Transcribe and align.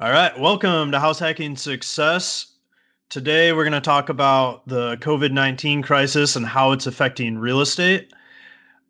All 0.00 0.12
right, 0.12 0.38
welcome 0.38 0.92
to 0.92 1.00
House 1.00 1.18
Hacking 1.18 1.56
Success. 1.56 2.52
Today 3.08 3.52
we're 3.52 3.64
going 3.64 3.72
to 3.72 3.80
talk 3.80 4.10
about 4.10 4.64
the 4.68 4.96
COVID 4.98 5.32
19 5.32 5.82
crisis 5.82 6.36
and 6.36 6.46
how 6.46 6.70
it's 6.70 6.86
affecting 6.86 7.36
real 7.36 7.60
estate. 7.60 8.12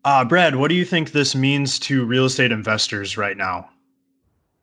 Uh, 0.05 0.23
Brad, 0.23 0.57
what 0.57 0.67
do 0.67 0.75
you 0.75 0.85
think 0.85 1.11
this 1.11 1.33
means 1.33 1.79
to 1.79 2.05
real 2.05 2.25
estate 2.25 2.51
investors 2.51 3.17
right 3.17 3.35
now? 3.35 3.67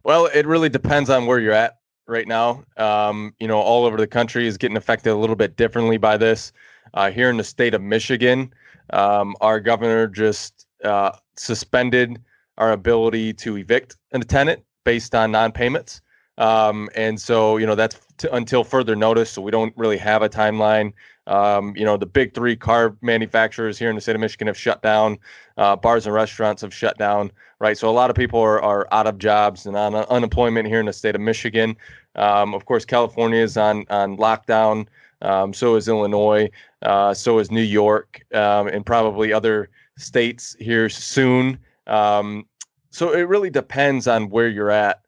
Well, 0.05 0.27
it 0.27 0.47
really 0.47 0.69
depends 0.69 1.11
on 1.11 1.27
where 1.27 1.41
you're 1.41 1.53
at 1.53 1.79
right 2.07 2.29
now. 2.29 2.63
Um, 2.77 3.35
you 3.41 3.49
know, 3.49 3.59
all 3.59 3.85
over 3.85 3.97
the 3.97 4.07
country 4.07 4.47
is 4.47 4.57
getting 4.57 4.77
affected 4.77 5.11
a 5.11 5.17
little 5.17 5.35
bit 5.35 5.57
differently 5.57 5.97
by 5.97 6.17
this. 6.17 6.53
Uh, 6.95 7.11
here 7.11 7.29
in 7.29 7.39
the 7.39 7.45
state 7.45 7.75
of 7.75 7.83
Michigan, 7.83 8.55
um, 8.91 9.35
our 9.41 9.59
governor 9.59 10.07
just 10.07 10.69
uh, 10.85 11.11
suspended 11.35 12.23
our 12.57 12.71
ability 12.71 13.33
to 13.33 13.57
evict 13.57 13.97
a 14.13 14.21
tenant 14.21 14.63
based 14.85 15.13
on 15.13 15.33
non-payments. 15.33 16.03
Um, 16.39 16.89
and 16.95 17.21
so, 17.21 17.57
you 17.57 17.67
know, 17.67 17.75
that's 17.75 17.99
t- 18.19 18.29
until 18.33 18.65
further 18.65 18.95
notice. 18.97 19.31
So 19.31 19.43
we 19.43 19.51
don't 19.51 19.73
really 19.77 19.97
have 19.99 20.23
a 20.23 20.29
timeline. 20.29 20.93
Um, 21.27 21.75
you 21.77 21.85
know, 21.85 21.97
the 21.97 22.07
big 22.07 22.35
three 22.35 22.57
car 22.57 22.97
manufacturers 23.01 23.79
here 23.79 23.91
in 23.91 23.97
the 23.97 24.01
state 24.01 24.15
of 24.15 24.21
Michigan 24.21 24.47
have 24.47 24.59
shut 24.59 24.83
down. 24.83 25.19
Uh, 25.57 25.75
bars 25.75 26.07
and 26.07 26.15
restaurants 26.15 26.63
have 26.63 26.73
shut 26.73 26.97
down, 26.99 27.33
right? 27.59 27.77
So 27.77 27.89
a 27.89 27.91
lot 27.91 28.11
of 28.11 28.17
people 28.17 28.41
are, 28.41 28.63
are 28.63 28.87
out 28.93 29.07
of 29.07 29.19
jobs 29.19 29.67
and 29.67 29.77
on 29.77 29.95
uh, 29.95 30.07
unemployment 30.09 30.69
here 30.69 30.79
in 30.79 30.87
the 30.87 30.93
state 30.93 31.15
of 31.15 31.21
Michigan. 31.21 31.77
Um, 32.15 32.55
of 32.55 32.65
course, 32.65 32.85
California 32.85 33.41
is 33.41 33.57
on 33.57 33.85
on 33.91 34.17
lockdown. 34.17 34.87
Um, 35.23 35.53
so 35.53 35.77
is 35.77 35.89
Illinois. 35.89 36.51
Uh, 36.83 37.15
so 37.15 37.39
is 37.39 37.51
New 37.51 37.63
York, 37.63 38.25
um, 38.35 38.69
and 38.69 38.85
probably 38.85 39.33
other 39.33 39.71
states 39.97 40.55
here 40.61 40.89
soon. 40.89 41.59
Um, 41.87 42.47
so 42.91 43.13
it 43.13 43.23
really 43.23 43.51
depends 43.51 44.07
on 44.07 44.29
where 44.31 44.49
you're 44.49 44.71
at 44.71 45.01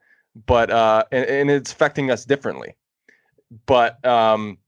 but 0.46 0.70
uh, 0.70 1.04
and, 1.12 1.24
and 1.26 1.50
it's 1.50 1.72
affecting 1.72 2.10
us 2.10 2.24
differently. 2.24 2.74
But 3.66 4.04
um, 4.04 4.58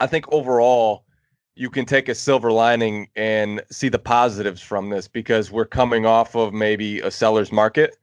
I 0.00 0.06
think 0.06 0.26
overall, 0.32 1.04
you 1.54 1.70
can 1.70 1.84
take 1.84 2.08
a 2.08 2.14
silver 2.14 2.52
lining 2.52 3.08
and 3.16 3.62
see 3.70 3.88
the 3.88 3.98
positives 3.98 4.60
from 4.60 4.90
this 4.90 5.08
because 5.08 5.50
we're 5.50 5.64
coming 5.66 6.04
off 6.06 6.34
of 6.34 6.52
maybe 6.52 7.00
a 7.00 7.10
seller's 7.10 7.50
market 7.50 7.96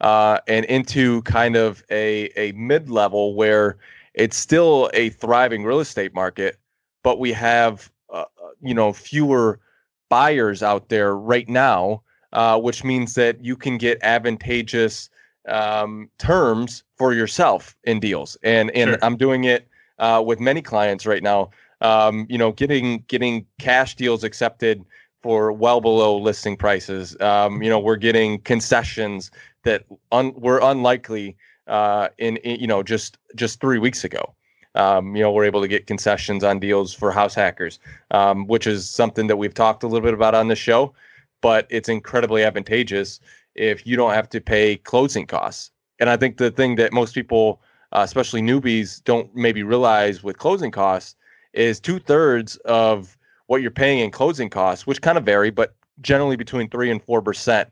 uh, 0.00 0.38
and 0.48 0.64
into 0.66 1.22
kind 1.22 1.56
of 1.56 1.84
a 1.90 2.30
a 2.36 2.52
mid 2.52 2.90
level 2.90 3.34
where 3.34 3.76
it's 4.14 4.36
still 4.36 4.90
a 4.94 5.10
thriving 5.10 5.64
real 5.64 5.80
estate 5.80 6.14
market, 6.14 6.58
but 7.02 7.18
we 7.18 7.32
have 7.32 7.90
uh, 8.12 8.24
uh, 8.42 8.48
you 8.62 8.74
know 8.74 8.92
fewer 8.92 9.60
buyers 10.08 10.62
out 10.62 10.88
there 10.88 11.16
right 11.16 11.48
now, 11.48 12.02
uh, 12.32 12.58
which 12.58 12.84
means 12.84 13.14
that 13.14 13.44
you 13.44 13.56
can 13.56 13.78
get 13.78 13.98
advantageous 14.02 15.10
um, 15.48 16.08
terms 16.18 16.84
for 16.96 17.12
yourself 17.12 17.76
in 17.84 18.00
deals, 18.00 18.36
and 18.42 18.70
and 18.72 18.90
sure. 18.90 18.98
I'm 19.02 19.16
doing 19.16 19.44
it 19.44 19.68
uh, 19.98 20.22
with 20.24 20.40
many 20.40 20.62
clients 20.62 21.06
right 21.06 21.22
now. 21.22 21.50
Um, 21.80 22.26
you 22.28 22.38
know, 22.38 22.52
getting 22.52 23.04
getting 23.08 23.46
cash 23.58 23.94
deals 23.94 24.24
accepted 24.24 24.84
for 25.22 25.52
well 25.52 25.80
below 25.80 26.18
listing 26.18 26.56
prices. 26.56 27.16
Um, 27.20 27.62
you 27.62 27.70
know, 27.70 27.78
we're 27.78 27.96
getting 27.96 28.40
concessions 28.40 29.30
that 29.64 29.84
un- 30.12 30.34
were 30.34 30.60
unlikely 30.62 31.36
uh, 31.66 32.08
in, 32.18 32.36
in, 32.38 32.60
you 32.60 32.66
know 32.66 32.82
just 32.82 33.18
just 33.34 33.60
three 33.60 33.78
weeks 33.78 34.04
ago. 34.04 34.34
Um, 34.76 35.14
you 35.14 35.22
know, 35.22 35.30
we're 35.30 35.44
able 35.44 35.60
to 35.60 35.68
get 35.68 35.86
concessions 35.86 36.42
on 36.42 36.58
deals 36.58 36.92
for 36.92 37.12
house 37.12 37.34
hackers, 37.34 37.78
um, 38.10 38.46
which 38.48 38.66
is 38.66 38.90
something 38.90 39.28
that 39.28 39.36
we've 39.36 39.54
talked 39.54 39.84
a 39.84 39.86
little 39.86 40.04
bit 40.04 40.14
about 40.14 40.34
on 40.34 40.48
the 40.48 40.56
show, 40.56 40.92
but 41.40 41.68
it's 41.70 41.88
incredibly 41.88 42.42
advantageous 42.42 43.20
if 43.54 43.86
you 43.86 43.96
don't 43.96 44.14
have 44.14 44.28
to 44.30 44.40
pay 44.40 44.76
closing 44.76 45.26
costs. 45.26 45.70
And 46.00 46.10
I 46.10 46.16
think 46.16 46.38
the 46.38 46.50
thing 46.50 46.76
that 46.76 46.92
most 46.92 47.14
people, 47.14 47.60
uh, 47.92 48.02
especially 48.04 48.42
newbies, 48.42 49.02
don't 49.04 49.34
maybe 49.34 49.62
realize 49.62 50.22
with 50.22 50.38
closing 50.38 50.70
costs 50.70 51.16
is 51.52 51.78
two 51.78 51.98
thirds 51.98 52.56
of 52.64 53.16
what 53.46 53.62
you're 53.62 53.70
paying 53.70 54.00
in 54.00 54.10
closing 54.10 54.50
costs, 54.50 54.86
which 54.86 55.02
kind 55.02 55.18
of 55.18 55.24
vary, 55.24 55.50
but 55.50 55.74
generally 56.00 56.36
between 56.36 56.68
three 56.68 56.90
and 56.90 57.02
four 57.02 57.22
percent 57.22 57.70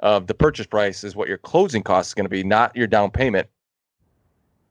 of 0.00 0.26
the 0.26 0.34
purchase 0.34 0.66
price 0.66 1.04
is 1.04 1.16
what 1.16 1.28
your 1.28 1.38
closing 1.38 1.82
cost 1.82 2.10
is 2.10 2.14
going 2.14 2.24
to 2.24 2.30
be, 2.30 2.44
not 2.44 2.74
your 2.76 2.86
down 2.86 3.10
payment. 3.10 3.48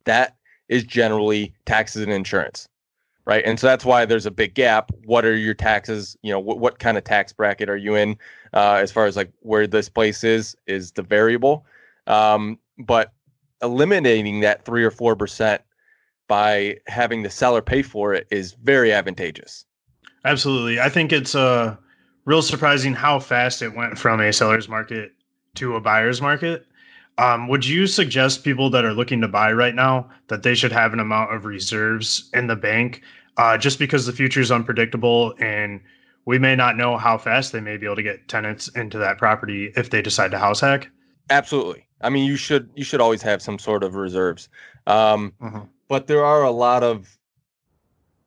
That 0.06 0.36
is 0.70 0.84
generally 0.84 1.54
taxes 1.66 2.04
and 2.04 2.12
insurance, 2.12 2.68
right? 3.26 3.44
And 3.46 3.60
so 3.60 3.68
that's 3.68 3.86
why 3.86 4.06
there's 4.06 4.26
a 4.26 4.32
big 4.32 4.54
gap. 4.54 4.92
What 5.06 5.26
are 5.26 5.36
your 5.36 5.54
taxes? 5.54 6.18
You 6.22 6.32
know, 6.32 6.40
what, 6.40 6.60
what 6.60 6.80
kind 6.80 6.98
of 6.98 7.04
tax 7.04 7.34
bracket 7.34 7.70
are 7.70 7.78
you 7.78 7.96
in? 7.96 8.18
uh, 8.54 8.80
as 8.82 8.92
far 8.92 9.06
as 9.06 9.16
like 9.16 9.32
where 9.40 9.68
this 9.68 9.90
place 9.90 10.24
is 10.24 10.56
is 10.68 10.92
the 10.92 11.02
variable. 11.02 11.66
Um, 12.08 12.60
but 12.78 13.14
eliminating 13.62 14.42
that 14.42 14.66
three 14.66 14.84
or 14.84 14.92
four 14.92 15.16
percent 15.16 15.62
by 16.28 16.78
having 16.88 17.24
the 17.24 17.30
seller 17.30 17.62
pay 17.62 17.82
for 17.82 18.14
it 18.14 18.28
is 18.32 18.54
very 18.64 18.94
advantageous. 18.94 19.66
Absolutely, 20.26 20.80
I 20.80 20.90
think 20.90 21.12
it's 21.12 21.36
uh, 21.36 21.76
real 22.26 22.42
surprising 22.42 22.94
how 22.94 23.20
fast 23.20 23.62
it 23.62 23.76
went 23.76 23.98
from 23.98 24.22
a 24.22 24.32
seller's 24.32 24.70
market 24.70 25.12
to 25.56 25.76
a 25.76 25.82
buyer's 25.82 26.22
market. 26.22 26.66
Um, 27.18 27.48
would 27.48 27.66
you 27.66 27.86
suggest 27.86 28.44
people 28.44 28.70
that 28.72 28.86
are 28.86 28.94
looking 28.94 29.22
to 29.22 29.28
buy 29.28 29.52
right 29.54 29.76
now 29.76 30.10
that 30.28 30.44
they 30.44 30.56
should 30.56 30.72
have 30.72 30.94
an 30.94 31.00
amount 31.00 31.34
of 31.34 31.46
reserves 31.46 32.30
in 32.34 32.48
the 32.48 32.56
bank, 32.56 33.02
uh, 33.38 33.58
just 33.58 33.78
because 33.78 34.06
the 34.06 34.14
future 34.14 34.42
is 34.42 34.52
unpredictable 34.52 35.34
and 35.40 35.80
we 36.26 36.40
may 36.40 36.56
not 36.56 36.78
know 36.78 36.98
how 36.98 37.18
fast 37.18 37.52
they 37.52 37.60
may 37.60 37.78
be 37.78 37.86
able 37.86 37.98
to 37.98 38.04
get 38.04 38.28
tenants 38.28 38.68
into 38.70 38.98
that 38.98 39.18
property 39.18 39.72
if 39.76 39.90
they 39.90 40.02
decide 40.02 40.32
to 40.32 40.40
house 40.40 40.62
hack. 40.62 40.90
Absolutely. 41.30 41.86
I 42.02 42.10
mean, 42.10 42.26
you 42.26 42.36
should 42.36 42.70
you 42.76 42.84
should 42.84 43.02
always 43.02 43.22
have 43.22 43.42
some 43.42 43.58
sort 43.58 43.84
of 43.84 43.96
reserves, 43.96 44.50
um, 44.88 45.34
mm-hmm. 45.42 45.62
but 45.88 46.08
there 46.08 46.26
are 46.26 46.44
a 46.44 46.52
lot 46.52 46.84
of 46.84 47.18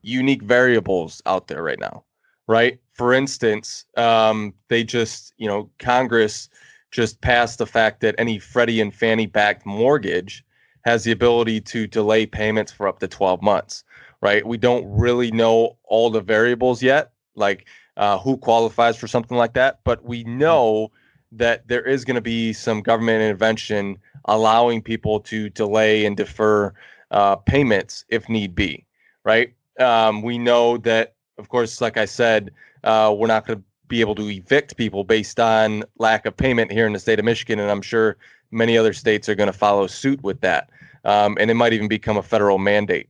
unique 0.03 0.43
variables 0.43 1.21
out 1.27 1.49
there 1.49 1.63
right 1.63 1.79
now, 1.79 2.05
right? 2.47 2.79
For 2.95 3.13
instance, 3.13 3.85
um, 3.97 4.55
they 4.69 4.83
just 4.83 5.35
you 5.37 5.47
know 5.47 5.71
Congress 5.79 6.49
just 6.97 7.21
passed 7.21 7.59
the 7.59 7.67
fact 7.67 8.01
that 8.01 8.15
any 8.17 8.39
Freddie 8.39 8.81
and 8.81 8.93
Fannie 8.93 9.27
backed 9.27 9.67
mortgage 9.67 10.43
has 10.87 11.05
the 11.05 11.13
ability 11.13 11.61
to 11.61 11.87
delay 11.87 12.25
payments 12.25 12.73
for 12.73 12.89
up 12.89 13.01
to 13.01 13.07
12 13.07 13.43
months, 13.43 13.85
right? 14.23 14.47
We 14.47 14.57
don't 14.57 14.87
really 14.91 15.31
know 15.31 15.77
all 15.85 16.09
the 16.09 16.23
variables 16.23 16.83
yet. 16.83 17.13
Like 17.35 17.67
uh, 17.99 18.19
who 18.19 18.39
qualifies 18.39 18.97
for 18.97 19.09
something 19.09 19.37
like 19.37 19.53
that, 19.53 19.81
but 19.85 20.07
we 20.07 20.25
know 20.25 20.91
that 21.33 21.69
there 21.69 21.83
is 21.83 22.03
going 22.03 22.15
to 22.15 22.23
be 22.23 22.55
some 22.55 22.81
government 22.81 23.23
intervention 23.23 23.99
allowing 24.25 24.81
people 24.81 25.21
to 25.21 25.51
delay 25.51 26.07
and 26.07 26.17
defer 26.17 26.73
uh, 27.11 27.37
payments 27.37 28.07
if 28.09 28.27
need 28.31 28.55
be, 28.55 28.87
right? 29.23 29.53
Um, 29.79 30.23
we 30.23 30.39
know 30.39 30.79
that, 30.79 31.15
of 31.37 31.51
course, 31.51 31.83
like 31.83 31.99
I 31.99 32.07
said, 32.07 32.53
uh, 32.85 33.15
we're 33.15 33.27
not 33.27 33.47
going 33.47 33.59
to 33.59 33.65
be 33.89 34.01
able 34.01 34.15
to 34.17 34.29
evict 34.29 34.77
people 34.77 35.05
based 35.05 35.39
on 35.41 35.85
lack 35.99 36.27
of 36.27 36.37
payment 36.37 36.73
here 36.73 36.87
in 36.87 36.93
the 36.93 36.99
state 36.99 37.19
of 37.19 37.25
Michigan, 37.25 37.59
and 37.59 37.71
I'm 37.71 37.83
sure 37.83 38.17
many 38.51 38.77
other 38.77 38.93
states 38.93 39.29
are 39.29 39.35
going 39.35 39.49
to 39.53 39.59
follow 39.59 39.87
suit 39.87 40.23
with 40.23 40.41
that, 40.41 40.71
um, 41.05 41.37
and 41.41 41.51
it 41.51 41.55
might 41.55 41.73
even 41.73 41.89
become 41.89 42.17
a 42.17 42.23
federal 42.23 42.59
mandate. 42.59 43.09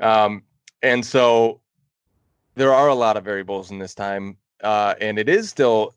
Um, 0.00 0.42
and 0.82 1.04
so 1.04 1.60
there 2.54 2.72
are 2.72 2.88
a 2.88 2.94
lot 2.94 3.16
of 3.16 3.24
variables 3.24 3.70
in 3.70 3.78
this 3.78 3.94
time, 3.94 4.36
uh, 4.62 4.94
and 5.00 5.18
it 5.18 5.28
is 5.28 5.48
still 5.48 5.94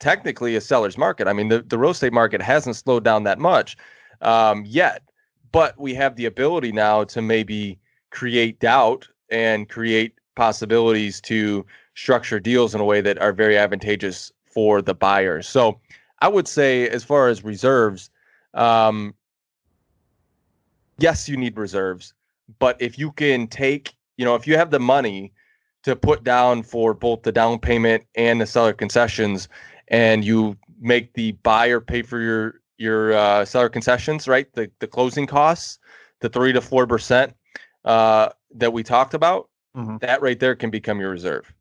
technically 0.00 0.56
a 0.56 0.60
seller's 0.60 0.96
market. 0.96 1.26
I 1.28 1.32
mean, 1.32 1.48
the, 1.48 1.62
the 1.62 1.78
real 1.78 1.90
estate 1.90 2.12
market 2.12 2.40
hasn't 2.40 2.76
slowed 2.76 3.04
down 3.04 3.24
that 3.24 3.38
much 3.38 3.76
um, 4.20 4.64
yet, 4.66 5.02
but 5.52 5.78
we 5.78 5.94
have 5.94 6.16
the 6.16 6.26
ability 6.26 6.72
now 6.72 7.04
to 7.04 7.22
maybe 7.22 7.78
create 8.10 8.60
doubt 8.60 9.08
and 9.30 9.68
create 9.68 10.14
possibilities 10.36 11.20
to 11.22 11.66
structure 11.98 12.38
deals 12.38 12.74
in 12.74 12.80
a 12.80 12.84
way 12.84 13.00
that 13.00 13.18
are 13.18 13.32
very 13.32 13.58
advantageous 13.58 14.32
for 14.46 14.80
the 14.80 14.94
buyers. 14.94 15.48
So 15.48 15.80
I 16.20 16.28
would 16.28 16.46
say, 16.46 16.88
as 16.88 17.02
far 17.02 17.28
as 17.28 17.42
reserves, 17.42 18.10
um, 18.54 19.14
yes, 20.98 21.28
you 21.28 21.36
need 21.36 21.58
reserves, 21.58 22.14
but 22.60 22.80
if 22.80 22.98
you 22.98 23.10
can 23.12 23.48
take, 23.48 23.94
you 24.16 24.24
know, 24.24 24.36
if 24.36 24.46
you 24.46 24.56
have 24.56 24.70
the 24.70 24.78
money 24.80 25.32
to 25.82 25.96
put 25.96 26.22
down 26.22 26.62
for 26.62 26.94
both 26.94 27.22
the 27.22 27.32
down 27.32 27.58
payment 27.58 28.04
and 28.14 28.40
the 28.40 28.46
seller 28.46 28.72
concessions, 28.72 29.48
and 29.88 30.24
you 30.24 30.56
make 30.80 31.12
the 31.14 31.32
buyer 31.42 31.80
pay 31.80 32.02
for 32.02 32.20
your 32.20 32.60
your 32.78 33.12
uh, 33.14 33.44
seller 33.44 33.68
concessions, 33.68 34.28
right? 34.28 34.52
The 34.52 34.70
the 34.78 34.86
closing 34.86 35.26
costs, 35.26 35.78
the 36.20 36.28
three 36.28 36.52
to 36.52 36.60
four 36.60 36.86
percent 36.86 37.34
uh, 37.84 38.28
that 38.54 38.72
we 38.72 38.82
talked 38.82 39.14
about, 39.14 39.48
mm-hmm. 39.76 39.96
that 39.98 40.22
right 40.22 40.38
there 40.38 40.54
can 40.54 40.70
become 40.70 41.00
your 41.00 41.10
reserve, 41.10 41.52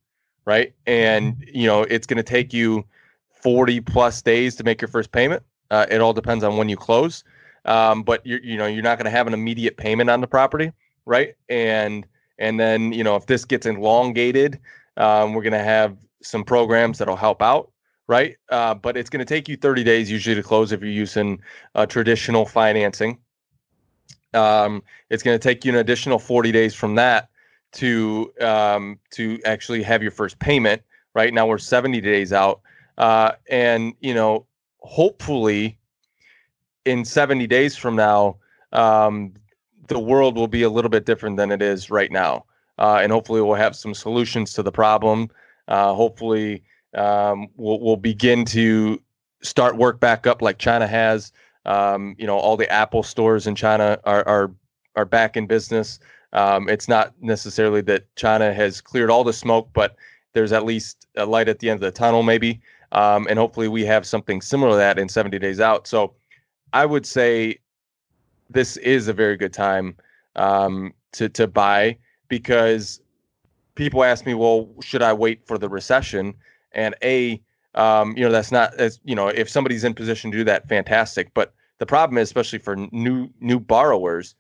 right? 0.47 0.73
And 0.87 1.45
you 1.53 1.67
know 1.67 1.83
it's 1.83 2.07
going 2.07 2.17
to 2.17 2.23
take 2.23 2.51
you 2.53 2.83
forty 3.29 3.79
plus 3.79 4.23
days 4.23 4.55
to 4.55 4.63
make 4.63 4.81
your 4.81 4.87
first 4.87 5.11
payment. 5.11 5.43
Uh, 5.69 5.85
it 5.91 6.01
all 6.01 6.13
depends 6.13 6.43
on 6.43 6.57
when 6.57 6.69
you 6.69 6.77
close, 6.77 7.23
um, 7.65 8.01
but 8.01 8.25
you 8.25 8.39
you 8.41 8.57
know 8.57 8.65
you're 8.65 8.81
not 8.81 8.97
going 8.97 9.05
to 9.05 9.11
have 9.11 9.27
an 9.27 9.35
immediate 9.35 9.77
payment 9.77 10.09
on 10.09 10.21
the 10.21 10.27
property, 10.27 10.71
right? 11.05 11.35
And 11.49 12.07
and 12.39 12.59
then, 12.59 12.93
you 12.93 13.03
know, 13.03 13.15
if 13.15 13.25
this 13.25 13.45
gets 13.45 13.65
elongated, 13.65 14.59
um, 14.97 15.33
we're 15.33 15.41
going 15.41 15.53
to 15.53 15.63
have 15.63 15.97
some 16.21 16.43
programs 16.43 16.97
that'll 16.97 17.15
help 17.15 17.41
out, 17.41 17.71
right? 18.07 18.35
Uh, 18.49 18.73
but 18.75 18.95
it's 18.97 19.09
going 19.09 19.19
to 19.19 19.25
take 19.25 19.47
you 19.47 19.57
30 19.57 19.83
days 19.83 20.11
usually 20.11 20.35
to 20.35 20.43
close 20.43 20.71
if 20.71 20.81
you're 20.81 20.89
using 20.89 21.41
uh, 21.75 21.85
traditional 21.85 22.45
financing. 22.45 23.17
Um, 24.33 24.83
it's 25.09 25.23
going 25.23 25.37
to 25.37 25.43
take 25.43 25.65
you 25.65 25.71
an 25.71 25.77
additional 25.77 26.19
40 26.19 26.51
days 26.51 26.75
from 26.75 26.95
that 26.95 27.29
to 27.73 28.33
um, 28.41 28.99
to 29.11 29.39
actually 29.45 29.83
have 29.83 30.01
your 30.01 30.11
first 30.11 30.39
payment. 30.39 30.81
Right 31.13 31.33
now, 31.33 31.47
we're 31.47 31.57
70 31.57 31.99
days 32.01 32.31
out, 32.31 32.61
uh, 32.97 33.31
and 33.49 33.93
you 33.99 34.13
know, 34.13 34.45
hopefully, 34.79 35.79
in 36.85 37.03
70 37.03 37.47
days 37.47 37.75
from 37.75 37.95
now, 37.95 38.37
um, 38.71 39.33
the 39.87 39.99
world 39.99 40.35
will 40.35 40.47
be 40.47 40.63
a 40.63 40.69
little 40.69 40.89
bit 40.89 41.05
different 41.05 41.37
than 41.37 41.51
it 41.51 41.61
is 41.61 41.89
right 41.89 42.11
now, 42.11 42.45
uh, 42.77 42.99
and 43.01 43.11
hopefully, 43.11 43.41
we'll 43.41 43.55
have 43.55 43.75
some 43.75 43.93
solutions 43.93 44.53
to 44.53 44.63
the 44.63 44.71
problem. 44.71 45.29
Uh, 45.67 45.93
hopefully, 45.93 46.63
um, 46.93 47.47
we'll, 47.55 47.79
we'll 47.79 47.97
begin 47.97 48.45
to 48.45 49.01
start 49.41 49.75
work 49.75 49.99
back 49.99 50.27
up 50.27 50.41
like 50.41 50.57
China 50.57 50.87
has. 50.87 51.31
Um, 51.65 52.15
you 52.17 52.25
know, 52.25 52.37
all 52.37 52.57
the 52.57 52.71
Apple 52.71 53.03
stores 53.03 53.47
in 53.47 53.55
China 53.55 53.99
are 54.03 54.27
are 54.27 54.51
are 54.95 55.05
back 55.05 55.37
in 55.37 55.47
business. 55.47 55.99
Um, 56.37 56.69
it's 56.69 56.87
not 56.87 57.15
necessarily 57.19 57.81
that 57.81 58.15
China 58.15 58.53
has 58.53 58.79
cleared 58.79 59.09
all 59.09 59.23
the 59.23 59.33
smoke, 59.33 59.69
but 59.73 59.95
there's 60.33 60.51
at 60.51 60.65
least 60.65 61.07
a 61.15 61.25
light 61.25 61.49
at 61.49 61.57
the 61.57 61.67
end 61.67 61.77
of 61.77 61.81
the 61.81 61.97
tunnel, 61.97 62.21
maybe. 62.21 62.61
Um, 62.91 63.25
and 63.27 63.39
hopefully, 63.39 63.67
we 63.67 63.83
have 63.85 64.05
something 64.05 64.39
similar 64.41 64.73
to 64.73 64.77
that 64.77 64.99
in 64.99 65.09
70 65.09 65.39
days 65.39 65.59
out. 65.59 65.87
So, 65.87 66.13
I 66.73 66.85
would 66.85 67.07
say 67.07 67.57
this 68.51 68.77
is 68.77 69.07
a 69.07 69.13
very 69.13 69.35
good 69.35 69.51
time 69.51 69.95
um, 70.35 70.93
to 71.13 71.27
to 71.27 71.47
buy 71.47 71.97
because 72.27 73.01
people 73.73 74.03
ask 74.03 74.27
me, 74.27 74.35
well, 74.35 74.69
should 74.83 75.01
I 75.01 75.13
wait 75.13 75.45
for 75.47 75.57
the 75.57 75.67
recession? 75.67 76.35
And 76.73 76.93
a, 77.03 77.41
um, 77.73 78.15
you 78.15 78.23
know, 78.23 78.31
that's 78.31 78.51
not 78.51 78.75
as 78.75 78.99
you 79.03 79.15
know, 79.15 79.27
if 79.27 79.49
somebody's 79.49 79.83
in 79.83 79.95
position 79.95 80.29
to 80.31 80.37
do 80.37 80.43
that, 80.43 80.69
fantastic. 80.69 81.33
But 81.33 81.55
the 81.79 81.87
problem 81.87 82.19
is, 82.19 82.27
especially 82.27 82.59
for 82.59 82.75
new 82.75 83.27
new 83.41 83.59
borrowers, 83.59 84.35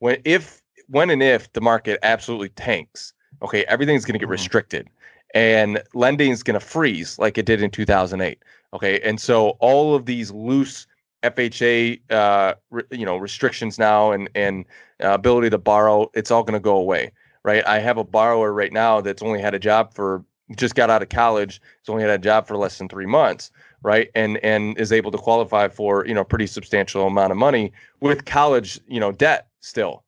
when 0.00 0.18
if 0.26 0.59
when 0.90 1.10
and 1.10 1.22
if 1.22 1.52
the 1.52 1.60
market 1.60 1.98
absolutely 2.02 2.50
tanks, 2.50 3.12
okay, 3.42 3.64
everything's 3.64 4.04
going 4.04 4.14
to 4.14 4.18
get 4.18 4.26
mm-hmm. 4.26 4.32
restricted, 4.32 4.88
and 5.34 5.82
lending 5.94 6.30
is 6.30 6.42
going 6.42 6.58
to 6.58 6.64
freeze 6.64 7.18
like 7.18 7.38
it 7.38 7.46
did 7.46 7.62
in 7.62 7.70
2008. 7.70 8.42
Okay, 8.72 9.00
and 9.00 9.20
so 9.20 9.50
all 9.60 9.94
of 9.94 10.06
these 10.06 10.30
loose 10.30 10.86
FHA, 11.22 12.00
uh, 12.10 12.54
re, 12.70 12.82
you 12.90 13.04
know, 13.04 13.16
restrictions 13.16 13.78
now 13.78 14.12
and 14.12 14.28
and 14.34 14.64
uh, 15.02 15.10
ability 15.10 15.50
to 15.50 15.58
borrow, 15.58 16.10
it's 16.14 16.30
all 16.30 16.42
going 16.42 16.54
to 16.54 16.60
go 16.60 16.76
away, 16.76 17.12
right? 17.42 17.66
I 17.66 17.78
have 17.78 17.98
a 17.98 18.04
borrower 18.04 18.52
right 18.52 18.72
now 18.72 19.00
that's 19.00 19.22
only 19.22 19.40
had 19.40 19.54
a 19.54 19.58
job 19.58 19.94
for 19.94 20.24
just 20.56 20.74
got 20.74 20.90
out 20.90 21.02
of 21.02 21.08
college, 21.08 21.60
has 21.80 21.88
only 21.88 22.02
had 22.02 22.10
a 22.10 22.18
job 22.18 22.46
for 22.46 22.56
less 22.56 22.78
than 22.78 22.88
three 22.88 23.06
months, 23.06 23.50
right 23.82 24.10
and 24.14 24.38
and 24.38 24.78
is 24.78 24.92
able 24.92 25.10
to 25.10 25.18
qualify 25.18 25.68
for 25.68 26.06
you 26.06 26.14
know 26.14 26.24
pretty 26.24 26.46
substantial 26.46 27.06
amount 27.06 27.30
of 27.30 27.38
money 27.38 27.72
with 28.00 28.24
college 28.24 28.80
you 28.88 29.00
know 29.00 29.12
debt 29.12 29.48
still 29.60 30.04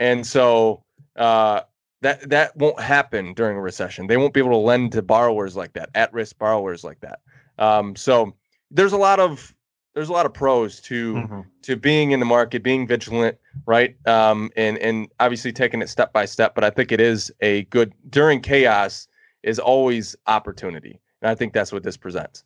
and 0.00 0.26
so 0.26 0.82
uh 1.16 1.60
that 2.02 2.28
that 2.30 2.56
won't 2.56 2.80
happen 2.80 3.34
during 3.34 3.58
a 3.58 3.60
recession. 3.60 4.06
They 4.06 4.16
won't 4.16 4.32
be 4.32 4.40
able 4.40 4.52
to 4.52 4.56
lend 4.56 4.92
to 4.92 5.02
borrowers 5.02 5.54
like 5.54 5.74
that 5.74 5.90
at 5.94 6.12
risk 6.14 6.38
borrowers 6.38 6.82
like 6.82 7.00
that. 7.00 7.20
Um 7.58 7.94
so 7.94 8.34
there's 8.70 8.92
a 8.92 8.96
lot 8.98 9.20
of 9.20 9.54
there's 9.94 10.08
a 10.08 10.12
lot 10.12 10.24
of 10.24 10.32
pros 10.32 10.80
to 10.82 11.14
mm-hmm. 11.14 11.40
to 11.62 11.76
being 11.76 12.12
in 12.12 12.20
the 12.20 12.26
market 12.26 12.62
being 12.62 12.86
vigilant 12.86 13.36
right? 13.66 13.94
Um 14.06 14.50
and 14.56 14.78
and 14.78 15.08
obviously 15.20 15.52
taking 15.52 15.82
it 15.82 15.88
step 15.88 16.12
by 16.12 16.24
step 16.24 16.54
but 16.54 16.64
i 16.64 16.70
think 16.70 16.90
it 16.90 17.00
is 17.00 17.30
a 17.40 17.64
good 17.64 17.92
during 18.08 18.40
chaos 18.40 19.08
is 19.42 19.58
always 19.58 20.16
opportunity 20.26 21.00
and 21.22 21.30
i 21.30 21.34
think 21.34 21.52
that's 21.52 21.72
what 21.72 21.82
this 21.82 21.96
presents 21.96 22.44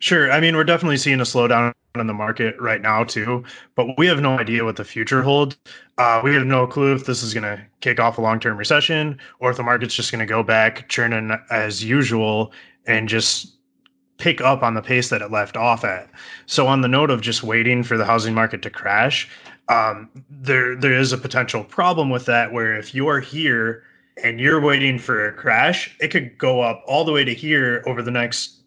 Sure. 0.00 0.30
I 0.30 0.40
mean, 0.40 0.56
we're 0.56 0.64
definitely 0.64 0.96
seeing 0.96 1.20
a 1.20 1.24
slowdown 1.24 1.72
in 1.94 2.06
the 2.06 2.14
market 2.14 2.58
right 2.60 2.80
now 2.80 3.02
too, 3.02 3.42
but 3.74 3.98
we 3.98 4.06
have 4.06 4.20
no 4.20 4.38
idea 4.38 4.64
what 4.64 4.76
the 4.76 4.84
future 4.84 5.22
holds. 5.22 5.56
Uh, 5.96 6.20
we 6.22 6.34
have 6.34 6.46
no 6.46 6.66
clue 6.66 6.94
if 6.94 7.06
this 7.06 7.22
is 7.22 7.34
going 7.34 7.44
to 7.44 7.60
kick 7.80 7.98
off 7.98 8.18
a 8.18 8.20
long-term 8.20 8.56
recession 8.56 9.18
or 9.40 9.50
if 9.50 9.56
the 9.56 9.62
market's 9.62 9.94
just 9.94 10.12
going 10.12 10.20
to 10.20 10.26
go 10.26 10.42
back 10.42 10.88
churning 10.88 11.36
as 11.50 11.82
usual 11.82 12.52
and 12.86 13.08
just 13.08 13.58
pick 14.18 14.40
up 14.40 14.62
on 14.62 14.74
the 14.74 14.82
pace 14.82 15.08
that 15.08 15.22
it 15.22 15.30
left 15.30 15.56
off 15.56 15.84
at. 15.84 16.08
So, 16.46 16.66
on 16.66 16.80
the 16.80 16.88
note 16.88 17.10
of 17.10 17.20
just 17.20 17.42
waiting 17.42 17.82
for 17.82 17.96
the 17.96 18.04
housing 18.04 18.34
market 18.34 18.62
to 18.62 18.70
crash, 18.70 19.28
um, 19.68 20.08
there 20.30 20.76
there 20.76 20.92
is 20.92 21.12
a 21.12 21.18
potential 21.18 21.64
problem 21.64 22.10
with 22.10 22.26
that. 22.26 22.52
Where 22.52 22.76
if 22.76 22.94
you 22.94 23.08
are 23.08 23.20
here 23.20 23.84
and 24.22 24.40
you're 24.40 24.60
waiting 24.60 24.98
for 24.98 25.28
a 25.28 25.32
crash, 25.32 25.96
it 26.00 26.08
could 26.08 26.36
go 26.38 26.60
up 26.60 26.82
all 26.86 27.04
the 27.04 27.12
way 27.12 27.24
to 27.24 27.34
here 27.34 27.82
over 27.86 28.02
the 28.02 28.10
next 28.10 28.57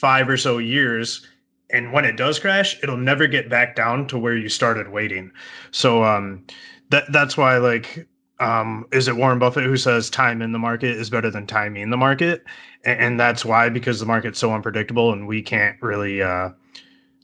five 0.00 0.30
or 0.30 0.36
so 0.38 0.56
years 0.56 1.26
and 1.68 1.92
when 1.92 2.06
it 2.06 2.16
does 2.16 2.38
crash 2.38 2.82
it'll 2.82 2.96
never 2.96 3.26
get 3.26 3.50
back 3.50 3.76
down 3.76 4.06
to 4.06 4.18
where 4.18 4.34
you 4.34 4.48
started 4.48 4.88
waiting. 4.88 5.30
So 5.72 6.02
um 6.04 6.46
that 6.88 7.04
that's 7.12 7.36
why 7.36 7.58
like 7.58 8.08
um 8.38 8.86
is 8.92 9.08
it 9.08 9.16
warren 9.16 9.38
buffett 9.38 9.64
who 9.64 9.76
says 9.76 10.08
time 10.08 10.40
in 10.40 10.52
the 10.52 10.58
market 10.58 10.96
is 10.96 11.10
better 11.10 11.30
than 11.30 11.46
timing 11.46 11.90
the 11.90 11.98
market? 11.98 12.44
And, 12.86 12.98
and 13.00 13.20
that's 13.20 13.44
why 13.44 13.68
because 13.68 14.00
the 14.00 14.06
market's 14.06 14.38
so 14.38 14.54
unpredictable 14.54 15.12
and 15.12 15.28
we 15.28 15.42
can't 15.42 15.76
really 15.82 16.22
uh 16.22 16.48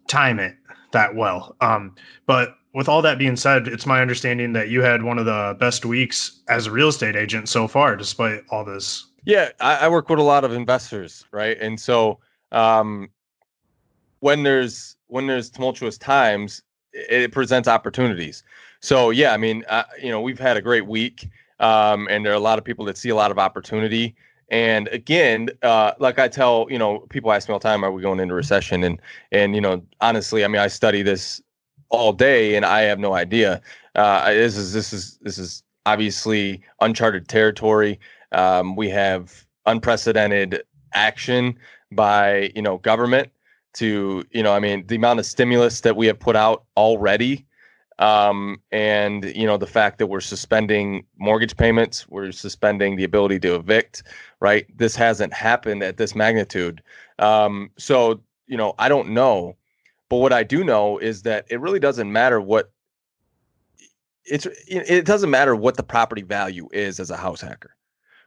time 0.06 0.38
it 0.38 0.54
that 0.92 1.14
well. 1.14 1.56
Um 1.62 1.94
but 2.26 2.58
with 2.74 2.90
all 2.90 3.00
that 3.00 3.16
being 3.16 3.36
said 3.36 3.68
it's 3.68 3.86
my 3.86 4.02
understanding 4.02 4.52
that 4.52 4.68
you 4.68 4.82
had 4.82 5.02
one 5.02 5.18
of 5.18 5.24
the 5.24 5.56
best 5.58 5.86
weeks 5.86 6.42
as 6.48 6.66
a 6.66 6.70
real 6.70 6.88
estate 6.88 7.16
agent 7.16 7.48
so 7.48 7.66
far 7.66 7.96
despite 7.96 8.44
all 8.50 8.66
this. 8.66 9.06
Yeah 9.24 9.48
i, 9.60 9.76
I 9.76 9.88
work 9.88 10.10
with 10.10 10.18
a 10.18 10.22
lot 10.34 10.44
of 10.44 10.52
investors 10.52 11.24
right? 11.32 11.56
And 11.58 11.80
so 11.80 12.20
um, 12.52 13.08
when 14.20 14.42
there's 14.42 14.96
when 15.08 15.26
there's 15.26 15.50
tumultuous 15.50 15.98
times, 15.98 16.62
it, 16.92 17.32
presents 17.32 17.68
opportunities. 17.68 18.42
So 18.80 19.10
yeah, 19.10 19.32
I 19.32 19.36
mean, 19.36 19.64
uh, 19.68 19.84
you 20.02 20.10
know, 20.10 20.20
we've 20.20 20.38
had 20.38 20.56
a 20.56 20.62
great 20.62 20.86
week, 20.86 21.28
um, 21.60 22.08
and 22.10 22.24
there 22.24 22.32
are 22.32 22.36
a 22.36 22.40
lot 22.40 22.58
of 22.58 22.64
people 22.64 22.84
that 22.86 22.96
see 22.96 23.08
a 23.08 23.14
lot 23.14 23.30
of 23.30 23.38
opportunity. 23.38 24.14
And 24.48 24.88
again, 24.88 25.48
uh, 25.62 25.92
like 25.98 26.18
I 26.18 26.28
tell, 26.28 26.66
you 26.70 26.78
know, 26.78 27.00
people 27.10 27.32
ask 27.32 27.48
me 27.48 27.52
all 27.52 27.58
the 27.58 27.68
time, 27.68 27.84
"Are 27.84 27.90
we 27.90 28.02
going 28.02 28.20
into 28.20 28.34
recession?" 28.34 28.84
And 28.84 29.00
and 29.32 29.54
you 29.54 29.60
know, 29.60 29.82
honestly, 30.00 30.44
I 30.44 30.48
mean, 30.48 30.60
I 30.60 30.68
study 30.68 31.02
this 31.02 31.42
all 31.88 32.12
day, 32.12 32.54
and 32.54 32.64
I 32.64 32.82
have 32.82 32.98
no 32.98 33.14
idea. 33.14 33.60
Uh, 33.94 34.32
this 34.32 34.56
is 34.56 34.72
this 34.72 34.92
is 34.92 35.18
this 35.22 35.38
is 35.38 35.62
obviously 35.84 36.62
uncharted 36.80 37.28
territory. 37.28 37.98
Um, 38.32 38.76
we 38.76 38.88
have 38.90 39.46
unprecedented 39.66 40.62
action 40.92 41.56
by 41.92 42.50
you 42.54 42.62
know 42.62 42.78
government 42.78 43.30
to 43.74 44.24
you 44.30 44.42
know 44.42 44.52
i 44.52 44.60
mean 44.60 44.86
the 44.86 44.96
amount 44.96 45.18
of 45.18 45.26
stimulus 45.26 45.80
that 45.82 45.96
we 45.96 46.06
have 46.06 46.18
put 46.18 46.36
out 46.36 46.64
already 46.76 47.46
um, 47.98 48.60
and 48.72 49.24
you 49.34 49.46
know 49.46 49.56
the 49.56 49.66
fact 49.66 49.98
that 49.98 50.08
we're 50.08 50.20
suspending 50.20 51.04
mortgage 51.18 51.56
payments 51.56 52.06
we're 52.08 52.30
suspending 52.32 52.96
the 52.96 53.04
ability 53.04 53.38
to 53.40 53.54
evict 53.54 54.02
right? 54.38 54.66
This 54.76 54.94
hasn't 54.94 55.32
happened 55.32 55.82
at 55.82 55.96
this 55.96 56.14
magnitude. 56.14 56.82
Um, 57.18 57.70
so 57.78 58.20
you 58.46 58.56
know 58.56 58.74
i 58.78 58.88
don't 58.88 59.08
know 59.08 59.56
but 60.08 60.18
what 60.18 60.32
i 60.32 60.44
do 60.44 60.62
know 60.62 60.98
is 60.98 61.22
that 61.22 61.46
it 61.48 61.60
really 61.60 61.80
doesn't 61.80 62.12
matter 62.12 62.40
what 62.40 62.70
it's 64.24 64.46
it 64.68 65.06
doesn't 65.06 65.30
matter 65.30 65.56
what 65.56 65.76
the 65.76 65.82
property 65.82 66.22
value 66.22 66.68
is 66.72 67.00
as 67.00 67.10
a 67.10 67.16
house 67.16 67.40
hacker 67.40 67.76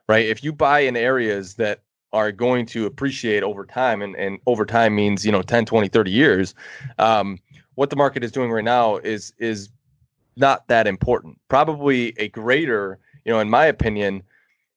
right? 0.10 0.26
If 0.26 0.44
you 0.44 0.52
buy 0.52 0.80
in 0.80 0.98
areas 0.98 1.54
that 1.56 1.84
are 2.12 2.32
going 2.32 2.66
to 2.66 2.86
appreciate 2.86 3.44
over 3.44 3.66
time 3.66 4.02
and, 4.02 4.16
and 4.16 4.40
over 4.48 4.66
time 4.66 4.96
means 4.96 5.26
you 5.26 5.32
know 5.32 5.42
10 5.42 5.66
20 5.66 5.88
30 5.88 6.12
years 6.12 6.56
um, 6.98 7.38
what 7.76 7.90
the 7.90 7.96
market 7.96 8.24
is 8.24 8.32
doing 8.32 8.52
right 8.52 8.64
now 8.64 8.98
is 8.98 9.34
is 9.38 9.70
not 10.36 10.68
that 10.70 10.88
important. 10.88 11.38
Probably 11.50 12.14
a 12.18 12.30
greater 12.30 13.00
you 13.26 13.32
know 13.32 13.40
in 13.40 13.50
my 13.50 13.66
opinion 13.66 14.24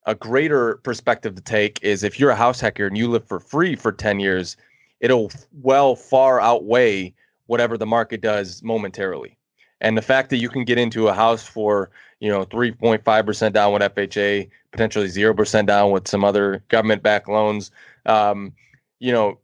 a 0.06 0.14
greater 0.14 0.76
perspective 0.82 1.34
to 1.36 1.42
take 1.42 1.82
is 1.82 2.02
if 2.02 2.18
you're 2.18 2.30
a 2.30 2.36
house 2.36 2.60
hacker 2.60 2.86
and 2.86 2.98
you 2.98 3.08
live 3.08 3.24
for 3.24 3.38
free 3.38 3.76
for 3.76 3.92
10 3.92 4.20
years 4.20 4.56
it'll 5.00 5.30
well 5.62 5.94
far 5.96 6.40
outweigh 6.40 7.12
whatever 7.46 7.76
the 7.76 7.86
market 7.86 8.20
does 8.20 8.62
momentarily. 8.62 9.36
And 9.80 9.98
the 9.98 10.02
fact 10.02 10.30
that 10.30 10.36
you 10.36 10.48
can 10.48 10.64
get 10.64 10.78
into 10.78 11.08
a 11.08 11.12
house 11.12 11.44
for 11.46 11.90
you 12.20 12.30
know 12.30 12.44
3.5% 12.46 13.52
down 13.52 13.72
with 13.72 13.82
FHA, 13.82 14.48
potentially 14.72 15.06
0% 15.06 15.66
down 15.66 15.90
with 15.90 16.08
some 16.08 16.24
other 16.24 16.64
government 16.68 17.02
backed 17.02 17.28
loans, 17.28 17.70
um, 18.06 18.52
you 18.98 19.12
know 19.12 19.38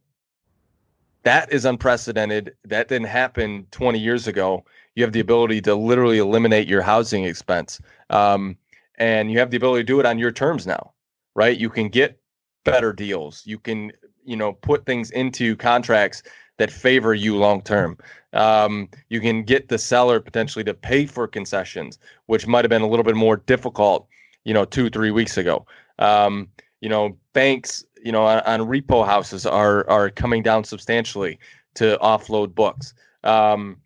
that 1.23 1.51
is 1.51 1.65
unprecedented. 1.65 2.55
That 2.63 2.87
didn't 2.87 3.07
happen 3.07 3.67
20 3.71 3.99
years 3.99 4.27
ago. 4.27 4.65
You 4.95 5.03
have 5.03 5.11
the 5.11 5.19
ability 5.19 5.61
to 5.61 5.75
literally 5.75 6.17
eliminate 6.17 6.67
your 6.67 6.81
housing 6.81 7.25
expense, 7.25 7.81
um, 8.09 8.57
and 8.97 9.31
you 9.31 9.39
have 9.39 9.51
the 9.51 9.57
ability 9.57 9.83
to 9.83 9.87
do 9.87 9.99
it 9.99 10.05
on 10.05 10.17
your 10.17 10.31
terms 10.31 10.65
now, 10.65 10.93
right? 11.35 11.57
You 11.57 11.69
can 11.69 11.89
get 11.89 12.19
better 12.65 12.93
deals. 12.93 13.43
You 13.45 13.59
can 13.59 13.91
you 14.25 14.35
know 14.35 14.53
put 14.53 14.85
things 14.85 15.11
into 15.11 15.55
contracts 15.55 16.23
that 16.57 16.71
favor 16.71 17.13
you 17.13 17.37
long 17.37 17.61
term. 17.61 17.97
Um, 18.33 18.89
you 19.09 19.21
can 19.21 19.43
get 19.43 19.69
the 19.69 19.77
seller 19.77 20.19
potentially 20.19 20.63
to 20.65 20.73
pay 20.73 21.05
for 21.05 21.27
concessions, 21.27 21.97
which 22.27 22.45
might 22.45 22.63
have 22.63 22.69
been 22.69 22.81
a 22.81 22.87
little 22.87 23.03
bit 23.03 23.15
more 23.15 23.37
difficult, 23.37 24.07
you 24.43 24.53
know, 24.53 24.65
two 24.65 24.89
three 24.89 25.11
weeks 25.11 25.37
ago. 25.37 25.65
Um, 25.99 26.47
you 26.81 26.89
know, 26.89 27.17
banks, 27.33 27.83
you 28.03 28.11
know, 28.11 28.23
on, 28.23 28.39
on, 28.41 28.61
repo 28.61 29.05
houses 29.05 29.45
are 29.45 29.87
are 29.89 30.09
coming 30.09 30.43
down 30.43 30.63
substantially 30.63 31.39
to 31.75 31.97
offload 32.01 32.55
books. 32.55 32.93
Um, 33.23 33.77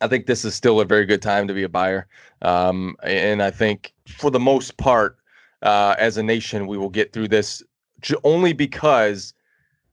I 0.00 0.06
think 0.06 0.26
this 0.26 0.44
is 0.44 0.54
still 0.54 0.80
a 0.80 0.84
very 0.84 1.06
good 1.06 1.22
time 1.22 1.48
to 1.48 1.54
be 1.54 1.64
a 1.64 1.68
buyer. 1.68 2.06
Um, 2.42 2.96
and 3.02 3.42
I 3.42 3.50
think 3.50 3.92
for 4.06 4.30
the 4.30 4.38
most 4.40 4.76
part, 4.76 5.18
uh, 5.62 5.96
as 5.98 6.16
a 6.16 6.22
nation, 6.22 6.66
we 6.66 6.78
will 6.78 6.88
get 6.88 7.12
through 7.12 7.28
this 7.28 7.62
only 8.22 8.52
because 8.52 9.34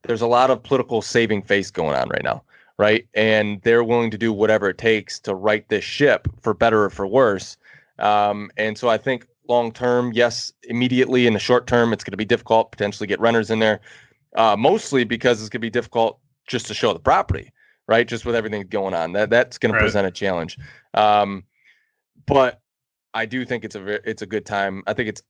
there's 0.03 0.21
a 0.21 0.27
lot 0.27 0.51
of 0.51 0.61
political 0.61 1.01
saving 1.01 1.41
face 1.41 1.71
going 1.71 1.95
on 1.95 2.07
right 2.09 2.23
now, 2.23 2.43
right? 2.77 3.07
And 3.15 3.61
they're 3.63 3.83
willing 3.83 4.11
to 4.11 4.17
do 4.17 4.31
whatever 4.31 4.69
it 4.69 4.77
takes 4.77 5.19
to 5.21 5.33
right 5.33 5.67
this 5.69 5.83
ship 5.83 6.27
for 6.41 6.53
better 6.53 6.83
or 6.83 6.89
for 6.91 7.07
worse. 7.07 7.57
Um, 7.97 8.51
and 8.57 8.77
so 8.77 8.89
I 8.89 8.97
think 8.97 9.27
long 9.47 9.71
term, 9.71 10.11
yes, 10.13 10.51
immediately 10.63 11.27
in 11.27 11.33
the 11.33 11.39
short 11.39 11.67
term, 11.67 11.93
it's 11.93 12.03
going 12.03 12.11
to 12.11 12.17
be 12.17 12.25
difficult 12.25 12.71
potentially 12.71 13.07
get 13.07 13.19
renters 13.19 13.49
in 13.49 13.59
there, 13.59 13.81
uh, 14.35 14.55
mostly 14.57 15.03
because 15.03 15.41
it's 15.41 15.49
going 15.49 15.61
to 15.61 15.65
be 15.65 15.69
difficult 15.69 16.19
just 16.47 16.67
to 16.67 16.73
show 16.73 16.93
the 16.93 16.99
property, 16.99 17.51
right? 17.87 18.07
Just 18.07 18.25
with 18.25 18.35
everything 18.35 18.65
going 18.67 18.93
on, 18.93 19.13
that 19.13 19.29
that's 19.29 19.57
going 19.57 19.71
right. 19.71 19.79
to 19.79 19.85
present 19.85 20.07
a 20.07 20.11
challenge. 20.11 20.57
Um, 20.93 21.43
but 22.25 22.61
I 23.13 23.25
do 23.25 23.45
think 23.45 23.63
it's 23.63 23.75
a 23.75 24.09
it's 24.09 24.21
a 24.21 24.25
good 24.25 24.45
time. 24.45 24.83
I 24.87 24.93
think 24.93 25.09
it's 25.09 25.23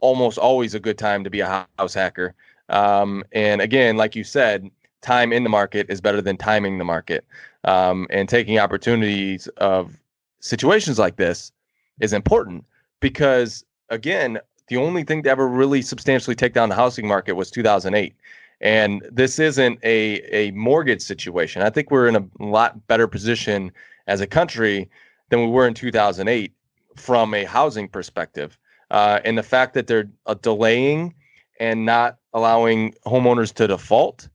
almost 0.00 0.38
always 0.38 0.74
a 0.74 0.80
good 0.80 0.98
time 0.98 1.24
to 1.24 1.30
be 1.30 1.40
a 1.40 1.66
house 1.78 1.94
hacker. 1.94 2.34
Um, 2.68 3.24
and 3.32 3.60
again, 3.60 3.96
like 3.96 4.14
you 4.14 4.24
said, 4.24 4.70
time 5.00 5.32
in 5.32 5.42
the 5.42 5.48
market 5.48 5.86
is 5.88 6.00
better 6.00 6.20
than 6.20 6.36
timing 6.36 6.78
the 6.78 6.84
market. 6.84 7.24
Um, 7.64 8.06
and 8.10 8.28
taking 8.28 8.58
opportunities 8.58 9.48
of 9.56 9.98
situations 10.40 10.98
like 10.98 11.16
this 11.16 11.52
is 12.00 12.12
important 12.12 12.64
because, 13.00 13.64
again, 13.90 14.38
the 14.68 14.76
only 14.76 15.02
thing 15.02 15.22
to 15.22 15.30
ever 15.30 15.48
really 15.48 15.82
substantially 15.82 16.36
take 16.36 16.52
down 16.52 16.68
the 16.68 16.74
housing 16.74 17.06
market 17.06 17.34
was 17.34 17.50
2008. 17.50 18.14
And 18.60 19.06
this 19.10 19.38
isn't 19.38 19.78
a, 19.84 20.20
a 20.34 20.50
mortgage 20.52 21.02
situation. 21.02 21.62
I 21.62 21.70
think 21.70 21.90
we're 21.90 22.08
in 22.08 22.16
a 22.16 22.26
lot 22.40 22.86
better 22.86 23.06
position 23.06 23.72
as 24.06 24.20
a 24.20 24.26
country 24.26 24.88
than 25.30 25.40
we 25.40 25.46
were 25.46 25.66
in 25.66 25.74
2008 25.74 26.52
from 26.96 27.34
a 27.34 27.44
housing 27.44 27.88
perspective. 27.88 28.58
Uh, 28.90 29.20
and 29.24 29.38
the 29.38 29.42
fact 29.42 29.74
that 29.74 29.86
they're 29.86 30.10
uh, 30.26 30.34
delaying 30.34 31.14
and 31.60 31.84
not 31.84 32.18
allowing 32.32 32.94
homeowners 33.06 33.52
to 33.54 33.66
default, 33.66 34.28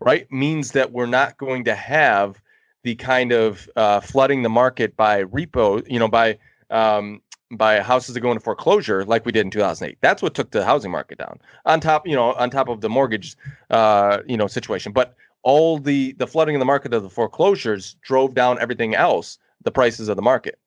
right, 0.00 0.30
means 0.32 0.72
that 0.72 0.92
we're 0.92 1.06
not 1.06 1.36
going 1.36 1.64
to 1.64 1.74
have 1.74 2.40
the 2.82 2.94
kind 2.96 3.32
of 3.32 3.68
uh, 3.76 4.00
flooding 4.00 4.42
the 4.42 4.48
market 4.48 4.96
by 4.96 5.24
repo, 5.24 5.86
you 5.88 5.98
know, 5.98 6.08
by 6.08 6.38
um, 6.70 7.20
by 7.52 7.80
houses 7.80 8.14
that 8.14 8.20
go 8.20 8.30
into 8.30 8.40
foreclosure 8.40 9.04
like 9.04 9.26
we 9.26 9.32
did 9.32 9.44
in 9.44 9.50
2008. 9.50 9.98
That's 10.00 10.22
what 10.22 10.34
took 10.34 10.50
the 10.50 10.64
housing 10.64 10.90
market 10.90 11.18
down. 11.18 11.38
On 11.66 11.80
top, 11.80 12.06
you 12.06 12.14
know, 12.14 12.32
on 12.34 12.50
top 12.50 12.68
of 12.68 12.80
the 12.80 12.88
mortgage, 12.88 13.36
uh, 13.70 14.18
you 14.26 14.36
know, 14.36 14.46
situation. 14.46 14.92
But 14.92 15.14
all 15.42 15.78
the 15.78 16.12
the 16.12 16.26
flooding 16.26 16.54
in 16.54 16.58
the 16.58 16.66
market 16.66 16.94
of 16.94 17.02
the 17.02 17.10
foreclosures 17.10 17.96
drove 18.02 18.34
down 18.34 18.60
everything 18.60 18.94
else, 18.94 19.38
the 19.64 19.70
prices 19.70 20.08
of 20.08 20.16
the 20.16 20.22
market. 20.22 20.58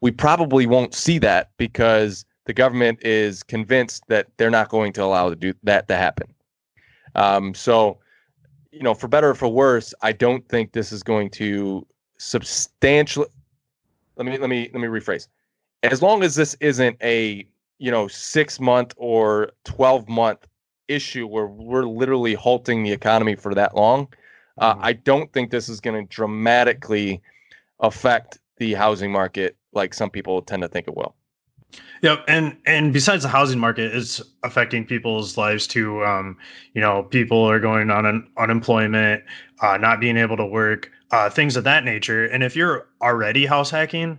We 0.00 0.10
probably 0.10 0.66
won't 0.66 0.94
see 0.94 1.18
that 1.20 1.50
because 1.56 2.24
the 2.44 2.52
government 2.52 3.00
is 3.02 3.42
convinced 3.42 4.04
that 4.08 4.28
they're 4.36 4.50
not 4.50 4.68
going 4.68 4.92
to 4.94 5.02
allow 5.02 5.28
to 5.28 5.36
do 5.36 5.52
that 5.64 5.88
to 5.88 5.96
happen. 5.96 6.32
Um, 7.14 7.54
so, 7.54 7.98
you 8.70 8.82
know, 8.82 8.94
for 8.94 9.08
better 9.08 9.30
or 9.30 9.34
for 9.34 9.48
worse, 9.48 9.94
I 10.02 10.12
don't 10.12 10.46
think 10.48 10.72
this 10.72 10.92
is 10.92 11.02
going 11.02 11.30
to 11.30 11.86
substantially. 12.18 13.28
Let 14.16 14.26
me 14.26 14.38
let 14.38 14.48
me 14.48 14.70
let 14.72 14.80
me 14.80 14.88
rephrase. 14.88 15.28
As 15.82 16.02
long 16.02 16.22
as 16.22 16.34
this 16.34 16.56
isn't 16.60 16.96
a 17.02 17.46
you 17.78 17.90
know 17.90 18.08
six 18.08 18.58
month 18.58 18.94
or 18.96 19.52
twelve 19.64 20.08
month 20.08 20.46
issue 20.88 21.26
where 21.26 21.46
we're 21.46 21.84
literally 21.84 22.34
halting 22.34 22.82
the 22.82 22.92
economy 22.92 23.34
for 23.34 23.54
that 23.54 23.74
long, 23.74 24.08
uh, 24.58 24.74
mm-hmm. 24.74 24.84
I 24.84 24.92
don't 24.94 25.32
think 25.32 25.50
this 25.50 25.68
is 25.68 25.80
going 25.80 26.06
to 26.06 26.14
dramatically 26.14 27.22
affect 27.80 28.38
the 28.58 28.74
housing 28.74 29.12
market 29.12 29.56
like 29.72 29.92
some 29.92 30.10
people 30.10 30.40
tend 30.42 30.62
to 30.62 30.68
think 30.68 30.88
it 30.88 30.96
will. 30.96 31.14
Yep, 32.02 32.24
and 32.28 32.56
and 32.66 32.92
besides 32.92 33.22
the 33.22 33.28
housing 33.28 33.58
market, 33.58 33.94
it's 33.94 34.22
affecting 34.42 34.84
people's 34.84 35.36
lives 35.36 35.66
too. 35.66 36.04
Um, 36.04 36.36
you 36.74 36.80
know, 36.80 37.02
people 37.02 37.42
are 37.44 37.58
going 37.58 37.90
on 37.90 38.06
an 38.06 38.26
unemployment, 38.36 39.24
uh, 39.60 39.76
not 39.76 40.00
being 40.00 40.16
able 40.16 40.36
to 40.36 40.46
work, 40.46 40.90
uh, 41.10 41.28
things 41.28 41.56
of 41.56 41.64
that 41.64 41.84
nature. 41.84 42.26
And 42.26 42.42
if 42.42 42.54
you're 42.54 42.86
already 43.02 43.46
house 43.46 43.70
hacking, 43.70 44.18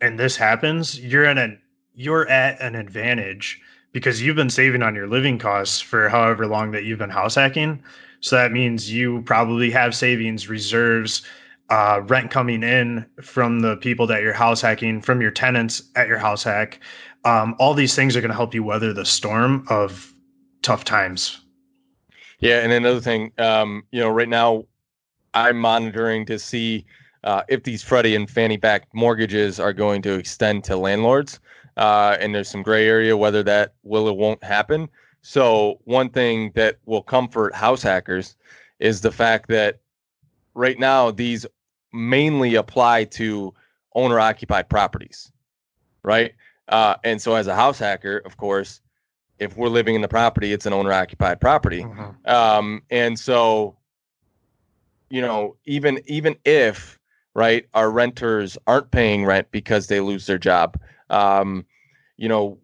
and 0.00 0.18
this 0.18 0.36
happens, 0.36 0.98
you're 1.00 1.24
at 1.24 1.38
an 1.38 1.60
you're 1.94 2.28
at 2.28 2.60
an 2.60 2.74
advantage 2.74 3.60
because 3.92 4.20
you've 4.20 4.36
been 4.36 4.50
saving 4.50 4.82
on 4.82 4.94
your 4.94 5.06
living 5.06 5.38
costs 5.38 5.80
for 5.80 6.08
however 6.10 6.46
long 6.46 6.70
that 6.72 6.84
you've 6.84 6.98
been 6.98 7.08
house 7.08 7.36
hacking. 7.36 7.82
So 8.20 8.36
that 8.36 8.52
means 8.52 8.92
you 8.92 9.22
probably 9.22 9.70
have 9.70 9.94
savings, 9.94 10.48
reserves, 10.48 11.22
uh, 11.70 12.02
rent 12.04 12.30
coming 12.30 12.62
in 12.62 13.06
from 13.22 13.60
the 13.60 13.76
people 13.78 14.06
that 14.08 14.22
you're 14.22 14.32
house 14.34 14.60
hacking, 14.60 15.00
from 15.00 15.20
your 15.20 15.30
tenants 15.30 15.82
at 15.96 16.08
your 16.08 16.18
house 16.18 16.42
hack. 16.42 16.80
Um, 17.24 17.56
all 17.58 17.72
these 17.72 17.94
things 17.94 18.16
are 18.16 18.20
going 18.20 18.30
to 18.30 18.36
help 18.36 18.54
you 18.54 18.62
weather 18.62 18.92
the 18.92 19.04
storm 19.04 19.66
of 19.68 20.12
tough 20.62 20.84
times. 20.84 21.40
Yeah, 22.40 22.60
and 22.60 22.72
another 22.72 23.00
thing, 23.00 23.32
um, 23.38 23.84
you 23.90 24.00
know, 24.00 24.10
right 24.10 24.28
now 24.28 24.64
I'm 25.32 25.58
monitoring 25.58 26.26
to 26.26 26.38
see 26.38 26.84
uh, 27.26 27.42
if 27.48 27.64
these 27.64 27.82
Freddie 27.82 28.14
and 28.14 28.30
Fannie 28.30 28.56
backed 28.56 28.94
mortgages 28.94 29.58
are 29.58 29.72
going 29.72 30.00
to 30.02 30.12
extend 30.14 30.62
to 30.64 30.76
landlords. 30.76 31.40
Uh, 31.76 32.16
and 32.20 32.34
there's 32.34 32.48
some 32.48 32.62
gray 32.62 32.88
area 32.88 33.16
whether 33.16 33.42
that 33.42 33.74
will 33.82 34.08
or 34.08 34.16
won't 34.16 34.42
happen. 34.42 34.88
So, 35.22 35.80
one 35.84 36.08
thing 36.08 36.52
that 36.54 36.78
will 36.86 37.02
comfort 37.02 37.52
house 37.52 37.82
hackers 37.82 38.36
is 38.78 39.00
the 39.00 39.10
fact 39.10 39.48
that 39.48 39.80
right 40.54 40.78
now 40.78 41.10
these 41.10 41.44
mainly 41.92 42.54
apply 42.54 43.04
to 43.04 43.52
owner 43.94 44.20
occupied 44.20 44.68
properties, 44.68 45.32
right? 46.04 46.32
Uh, 46.68 46.94
and 47.02 47.20
so, 47.20 47.34
as 47.34 47.48
a 47.48 47.56
house 47.56 47.80
hacker, 47.80 48.18
of 48.18 48.36
course, 48.36 48.80
if 49.40 49.56
we're 49.56 49.68
living 49.68 49.96
in 49.96 50.00
the 50.00 50.08
property, 50.08 50.52
it's 50.52 50.64
an 50.64 50.72
owner 50.72 50.92
occupied 50.92 51.40
property. 51.40 51.82
Mm-hmm. 51.82 52.30
Um, 52.30 52.82
and 52.90 53.18
so, 53.18 53.76
you 55.10 55.20
know, 55.20 55.56
even 55.64 56.00
even 56.06 56.36
if 56.44 57.00
right 57.36 57.66
our 57.74 57.90
renters 57.90 58.56
aren't 58.66 58.90
paying 58.90 59.26
rent 59.26 59.46
because 59.50 59.86
they 59.86 60.00
lose 60.00 60.24
their 60.26 60.38
job, 60.38 60.80
um, 61.10 61.64
you 62.16 62.28
know, 62.28 62.58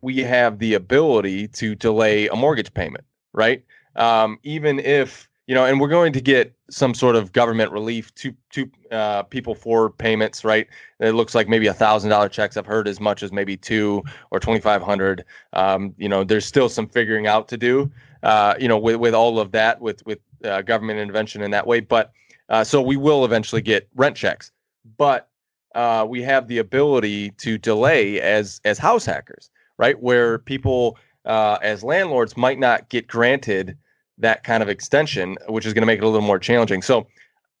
we 0.00 0.18
have 0.18 0.60
the 0.60 0.74
ability 0.74 1.48
to 1.48 1.74
delay 1.74 2.28
a 2.28 2.36
mortgage 2.36 2.72
payment, 2.72 3.04
right? 3.32 3.64
Um, 3.96 4.38
even 4.44 4.78
if 4.78 5.28
you 5.46 5.54
know, 5.54 5.66
and 5.66 5.78
we're 5.78 5.88
going 5.88 6.12
to 6.14 6.22
get 6.22 6.54
some 6.70 6.94
sort 6.94 7.16
of 7.16 7.32
government 7.32 7.72
relief 7.72 8.14
to 8.14 8.32
to 8.50 8.70
uh, 8.92 9.24
people 9.24 9.56
for 9.56 9.90
payments, 9.90 10.44
right? 10.44 10.68
It 11.00 11.12
looks 11.12 11.34
like 11.34 11.48
maybe 11.48 11.66
a 11.66 11.74
thousand 11.74 12.10
dollar 12.10 12.28
checks. 12.28 12.56
I've 12.56 12.64
heard 12.64 12.86
as 12.86 13.00
much 13.00 13.22
as 13.22 13.32
maybe 13.32 13.56
two 13.56 14.02
or 14.30 14.38
twenty 14.38 14.60
five 14.60 14.82
hundred. 14.82 15.24
Um, 15.52 15.94
you 15.98 16.08
know, 16.08 16.22
there's 16.22 16.46
still 16.46 16.68
some 16.68 16.88
figuring 16.88 17.26
out 17.26 17.48
to 17.48 17.56
do. 17.58 17.90
Uh, 18.22 18.54
you 18.58 18.68
know, 18.68 18.78
with 18.78 18.96
with 18.96 19.14
all 19.14 19.40
of 19.40 19.50
that, 19.50 19.80
with 19.80 20.04
with 20.06 20.20
uh, 20.44 20.62
government 20.62 21.00
intervention 21.00 21.42
in 21.42 21.50
that 21.50 21.66
way. 21.66 21.80
But 21.80 22.12
uh, 22.48 22.64
so 22.64 22.82
we 22.82 22.96
will 22.96 23.24
eventually 23.24 23.62
get 23.62 23.88
rent 23.94 24.16
checks, 24.16 24.50
but 24.96 25.28
uh, 25.74 26.06
we 26.08 26.22
have 26.22 26.46
the 26.48 26.58
ability 26.58 27.30
to 27.30 27.58
delay 27.58 28.20
as 28.20 28.60
as 28.64 28.78
house 28.78 29.04
hackers, 29.04 29.50
right? 29.78 30.00
Where 30.00 30.38
people 30.38 30.98
uh, 31.24 31.58
as 31.62 31.82
landlords 31.82 32.36
might 32.36 32.58
not 32.58 32.88
get 32.90 33.06
granted 33.06 33.76
that 34.18 34.44
kind 34.44 34.62
of 34.62 34.68
extension, 34.68 35.36
which 35.48 35.66
is 35.66 35.72
going 35.72 35.82
to 35.82 35.86
make 35.86 35.98
it 35.98 36.04
a 36.04 36.08
little 36.08 36.20
more 36.20 36.38
challenging. 36.38 36.82
So 36.82 37.06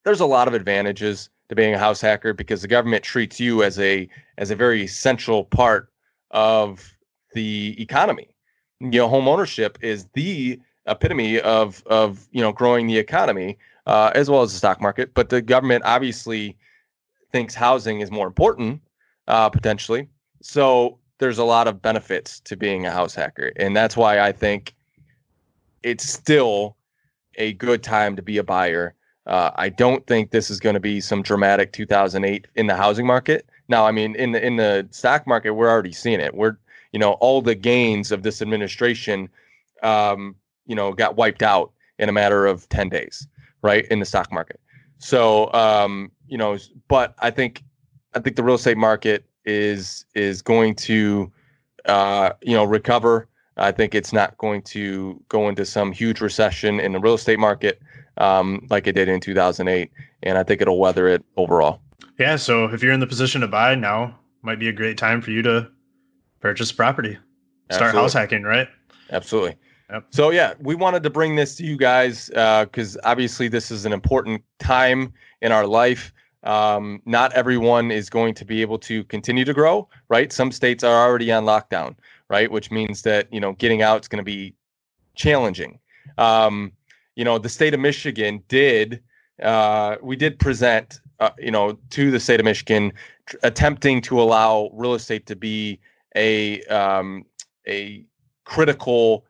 there's 0.04 0.20
a 0.20 0.26
lot 0.26 0.46
of 0.48 0.54
advantages 0.54 1.30
to 1.48 1.54
being 1.54 1.74
a 1.74 1.78
house 1.78 2.00
hacker 2.00 2.32
because 2.32 2.62
the 2.62 2.68
government 2.68 3.02
treats 3.04 3.40
you 3.40 3.62
as 3.62 3.78
a 3.78 4.08
as 4.38 4.50
a 4.50 4.56
very 4.56 4.82
essential 4.82 5.44
part 5.44 5.88
of 6.30 6.94
the 7.32 7.80
economy. 7.80 8.28
You 8.80 8.90
know, 8.90 9.08
home 9.08 9.28
ownership 9.28 9.78
is 9.80 10.06
the 10.14 10.60
epitome 10.86 11.40
of 11.40 11.82
of 11.86 12.28
you 12.30 12.42
know 12.42 12.52
growing 12.52 12.86
the 12.86 12.98
economy 12.98 13.58
uh, 13.86 14.10
as 14.14 14.30
well 14.30 14.42
as 14.42 14.52
the 14.52 14.58
stock 14.58 14.80
market. 14.80 15.14
But 15.14 15.28
the 15.28 15.42
government 15.42 15.84
obviously 15.84 16.56
thinks 17.32 17.54
housing 17.54 18.00
is 18.00 18.10
more 18.10 18.26
important 18.26 18.80
uh, 19.28 19.50
potentially. 19.50 20.08
So 20.42 20.98
there's 21.18 21.38
a 21.38 21.44
lot 21.44 21.68
of 21.68 21.80
benefits 21.80 22.40
to 22.40 22.56
being 22.56 22.86
a 22.86 22.90
house 22.90 23.14
hacker, 23.14 23.52
and 23.56 23.76
that's 23.76 23.96
why 23.96 24.20
I 24.20 24.32
think 24.32 24.74
it's 25.82 26.04
still 26.04 26.76
a 27.36 27.52
good 27.54 27.82
time 27.82 28.16
to 28.16 28.22
be 28.22 28.38
a 28.38 28.44
buyer. 28.44 28.94
Uh, 29.26 29.50
I 29.56 29.68
don't 29.68 30.06
think 30.06 30.30
this 30.30 30.50
is 30.50 30.60
going 30.60 30.74
to 30.74 30.80
be 30.80 31.00
some 31.00 31.22
dramatic 31.22 31.72
2008 31.72 32.46
in 32.56 32.66
the 32.66 32.76
housing 32.76 33.06
market. 33.06 33.46
Now, 33.68 33.86
I 33.86 33.92
mean, 33.92 34.14
in 34.16 34.32
the 34.32 34.44
in 34.44 34.56
the 34.56 34.86
stock 34.90 35.26
market, 35.26 35.54
we're 35.54 35.70
already 35.70 35.92
seeing 35.92 36.20
it. 36.20 36.34
We're 36.34 36.56
you 36.92 36.98
know 36.98 37.12
all 37.12 37.40
the 37.40 37.54
gains 37.54 38.12
of 38.12 38.22
this 38.22 38.42
administration, 38.42 39.28
um, 39.82 40.36
you 40.66 40.74
know, 40.74 40.92
got 40.92 41.16
wiped 41.16 41.42
out 41.42 41.72
in 41.98 42.08
a 42.08 42.12
matter 42.12 42.46
of 42.46 42.68
10 42.68 42.88
days, 42.88 43.26
right, 43.64 43.84
in 43.86 43.98
the 43.98 44.06
stock 44.06 44.30
market. 44.30 44.60
So, 44.98 45.52
um, 45.52 46.12
you 46.28 46.38
know, 46.38 46.56
but 46.86 47.16
I 47.18 47.30
think 47.30 47.64
I 48.14 48.20
think 48.20 48.36
the 48.36 48.44
real 48.44 48.54
estate 48.54 48.76
market 48.76 49.24
is 49.44 50.04
is 50.14 50.40
going 50.40 50.76
to 50.76 51.32
uh, 51.86 52.30
you 52.42 52.54
know 52.54 52.64
recover 52.64 53.28
I 53.56 53.72
think 53.72 53.94
it's 53.94 54.12
not 54.12 54.36
going 54.38 54.62
to 54.62 55.22
go 55.28 55.48
into 55.48 55.64
some 55.64 55.92
huge 55.92 56.20
recession 56.20 56.80
in 56.80 56.92
the 56.92 56.98
real 56.98 57.14
estate 57.14 57.38
market 57.38 57.80
um, 58.16 58.66
like 58.70 58.86
it 58.86 58.92
did 58.92 59.08
in 59.08 59.20
2008, 59.20 59.90
and 60.22 60.38
I 60.38 60.42
think 60.42 60.60
it'll 60.60 60.78
weather 60.78 61.08
it 61.08 61.24
overall. 61.36 61.80
Yeah. 62.18 62.36
So 62.36 62.66
if 62.66 62.82
you're 62.82 62.92
in 62.92 63.00
the 63.00 63.06
position 63.06 63.40
to 63.40 63.48
buy 63.48 63.74
now, 63.74 64.18
might 64.42 64.58
be 64.58 64.68
a 64.68 64.72
great 64.72 64.98
time 64.98 65.20
for 65.20 65.30
you 65.30 65.42
to 65.42 65.68
purchase 66.40 66.70
property, 66.70 67.18
start 67.70 67.88
Absolutely. 67.88 68.00
house 68.00 68.12
hacking, 68.12 68.42
right? 68.42 68.68
Absolutely. 69.10 69.56
Yep. 69.90 70.06
So 70.10 70.30
yeah, 70.30 70.54
we 70.60 70.74
wanted 70.74 71.02
to 71.02 71.10
bring 71.10 71.36
this 71.36 71.56
to 71.56 71.64
you 71.64 71.76
guys 71.76 72.28
because 72.28 72.96
obviously 73.04 73.48
this 73.48 73.70
is 73.70 73.84
an 73.84 73.92
important 73.92 74.42
time 74.58 75.12
in 75.42 75.52
our 75.52 75.66
life. 75.66 76.12
Um, 76.42 77.00
not 77.06 77.32
everyone 77.32 77.90
is 77.90 78.10
going 78.10 78.34
to 78.34 78.44
be 78.44 78.60
able 78.60 78.78
to 78.80 79.04
continue 79.04 79.44
to 79.44 79.54
grow, 79.54 79.88
right? 80.08 80.32
Some 80.32 80.52
states 80.52 80.84
are 80.84 81.06
already 81.06 81.32
on 81.32 81.44
lockdown, 81.44 81.96
right? 82.28 82.50
Which 82.50 82.70
means 82.70 83.02
that 83.02 83.32
you 83.32 83.40
know 83.40 83.52
getting 83.52 83.82
out 83.82 84.02
is 84.02 84.08
going 84.08 84.18
to 84.18 84.24
be 84.24 84.54
challenging. 85.14 85.78
Um, 86.18 86.72
you 87.16 87.24
know, 87.24 87.38
the 87.38 87.48
state 87.48 87.74
of 87.74 87.80
Michigan 87.80 88.42
did. 88.48 89.02
Uh, 89.42 89.96
we 90.02 90.16
did 90.16 90.38
present, 90.38 91.00
uh, 91.20 91.30
you 91.38 91.50
know, 91.50 91.78
to 91.90 92.10
the 92.10 92.20
state 92.20 92.40
of 92.40 92.44
Michigan, 92.44 92.92
tr- 93.26 93.36
attempting 93.42 94.00
to 94.02 94.20
allow 94.20 94.70
real 94.72 94.94
estate 94.94 95.26
to 95.26 95.36
be 95.36 95.80
a 96.14 96.62
um, 96.64 97.24
a 97.66 98.04
critical 98.44 99.24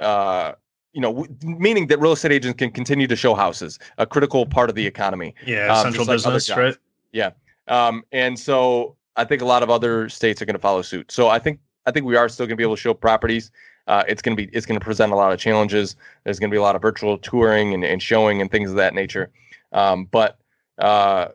uh, 0.00 0.52
you 0.92 1.00
know, 1.00 1.12
w- 1.12 1.36
meaning 1.42 1.86
that 1.88 2.00
real 2.00 2.12
estate 2.12 2.32
agents 2.32 2.56
can 2.56 2.70
continue 2.70 3.06
to 3.06 3.16
show 3.16 3.34
houses, 3.34 3.78
a 3.98 4.06
critical 4.06 4.46
part 4.46 4.70
of 4.70 4.76
the 4.76 4.86
economy. 4.86 5.34
Yeah. 5.46 5.66
Um, 5.66 5.82
central 5.84 6.06
like 6.06 6.14
business, 6.14 6.48
right? 6.50 6.76
Um, 7.68 8.02
and 8.12 8.38
so 8.38 8.96
I 9.16 9.24
think 9.24 9.42
a 9.42 9.44
lot 9.44 9.62
of 9.62 9.70
other 9.70 10.08
states 10.08 10.40
are 10.40 10.46
going 10.46 10.54
to 10.54 10.60
follow 10.60 10.82
suit. 10.82 11.10
So 11.10 11.28
I 11.28 11.38
think 11.38 11.60
I 11.86 11.90
think 11.90 12.06
we 12.06 12.16
are 12.16 12.28
still 12.28 12.46
going 12.46 12.56
to 12.56 12.56
be 12.56 12.62
able 12.62 12.76
to 12.76 12.80
show 12.80 12.94
properties. 12.94 13.50
Uh, 13.86 14.02
it's 14.08 14.20
going 14.20 14.36
to 14.36 14.46
be 14.46 14.50
it's 14.54 14.66
going 14.66 14.78
to 14.78 14.84
present 14.84 15.12
a 15.12 15.16
lot 15.16 15.32
of 15.32 15.38
challenges. 15.38 15.96
There's 16.24 16.38
going 16.38 16.50
to 16.50 16.54
be 16.54 16.58
a 16.58 16.62
lot 16.62 16.76
of 16.76 16.82
virtual 16.82 17.18
touring 17.18 17.74
and, 17.74 17.84
and 17.84 18.02
showing 18.02 18.40
and 18.40 18.50
things 18.50 18.70
of 18.70 18.76
that 18.76 18.94
nature. 18.94 19.30
Um, 19.72 20.06
but 20.06 20.38
uh, 20.78 21.28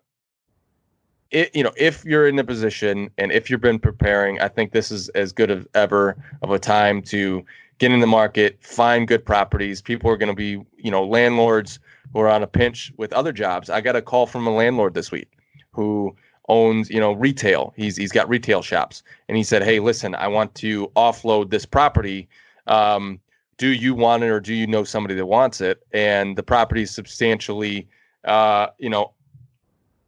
it 1.32 1.56
you 1.56 1.64
know 1.64 1.72
if 1.78 2.04
you're 2.04 2.28
in 2.28 2.38
a 2.40 2.44
position 2.44 3.10
and 3.18 3.32
if 3.32 3.50
you've 3.50 3.62
been 3.62 3.80
preparing, 3.80 4.40
I 4.42 4.48
think 4.48 4.74
this 4.74 4.92
is 4.92 5.10
as 5.10 5.32
good 5.32 5.50
as 5.50 5.66
ever 5.74 6.22
of 6.42 6.52
a 6.52 6.60
time 6.60 7.02
to 7.04 7.46
get 7.82 7.92
in 7.92 8.00
the 8.00 8.06
market, 8.06 8.60
find 8.62 9.08
good 9.08 9.26
properties. 9.26 9.82
People 9.82 10.12
are 10.12 10.16
going 10.16 10.30
to 10.30 10.36
be 10.36 10.64
you 10.78 10.92
know 10.92 11.04
landlords 11.04 11.80
who 12.14 12.20
are 12.20 12.30
on 12.30 12.44
a 12.44 12.48
pinch 12.48 12.94
with 12.98 13.12
other 13.12 13.34
jobs. 13.34 13.72
I 13.72 13.82
got 13.82 13.96
a 13.96 14.04
call 14.04 14.28
from 14.28 14.46
a 14.46 14.52
landlord 14.52 14.94
this 14.94 15.12
week 15.12 15.32
who 15.72 16.16
owns 16.48 16.92
you 16.92 17.00
know 17.00 17.14
retail. 17.14 17.74
He's 17.76 17.98
he's 17.98 18.12
got 18.12 18.30
retail 18.30 18.62
shops. 18.62 19.02
And 19.28 19.36
he 19.36 19.44
said 19.44 19.64
hey 19.64 19.80
listen 19.80 20.14
i 20.14 20.28
want 20.28 20.54
to 20.56 20.88
offload 20.96 21.50
this 21.50 21.66
property. 21.66 22.30
Um, 22.68 23.20
do 23.58 23.70
you 23.70 23.96
want 23.96 24.22
it 24.24 24.30
or 24.30 24.40
do 24.40 24.54
you 24.54 24.68
know 24.68 24.84
somebody 24.84 25.16
that 25.16 25.26
wants 25.26 25.60
it? 25.60 25.84
And 25.92 26.38
the 26.38 26.44
property 26.44 26.84
is 26.84 26.92
substantially 26.92 27.88
uh, 28.26 28.68
you 28.78 28.92
know 28.92 29.12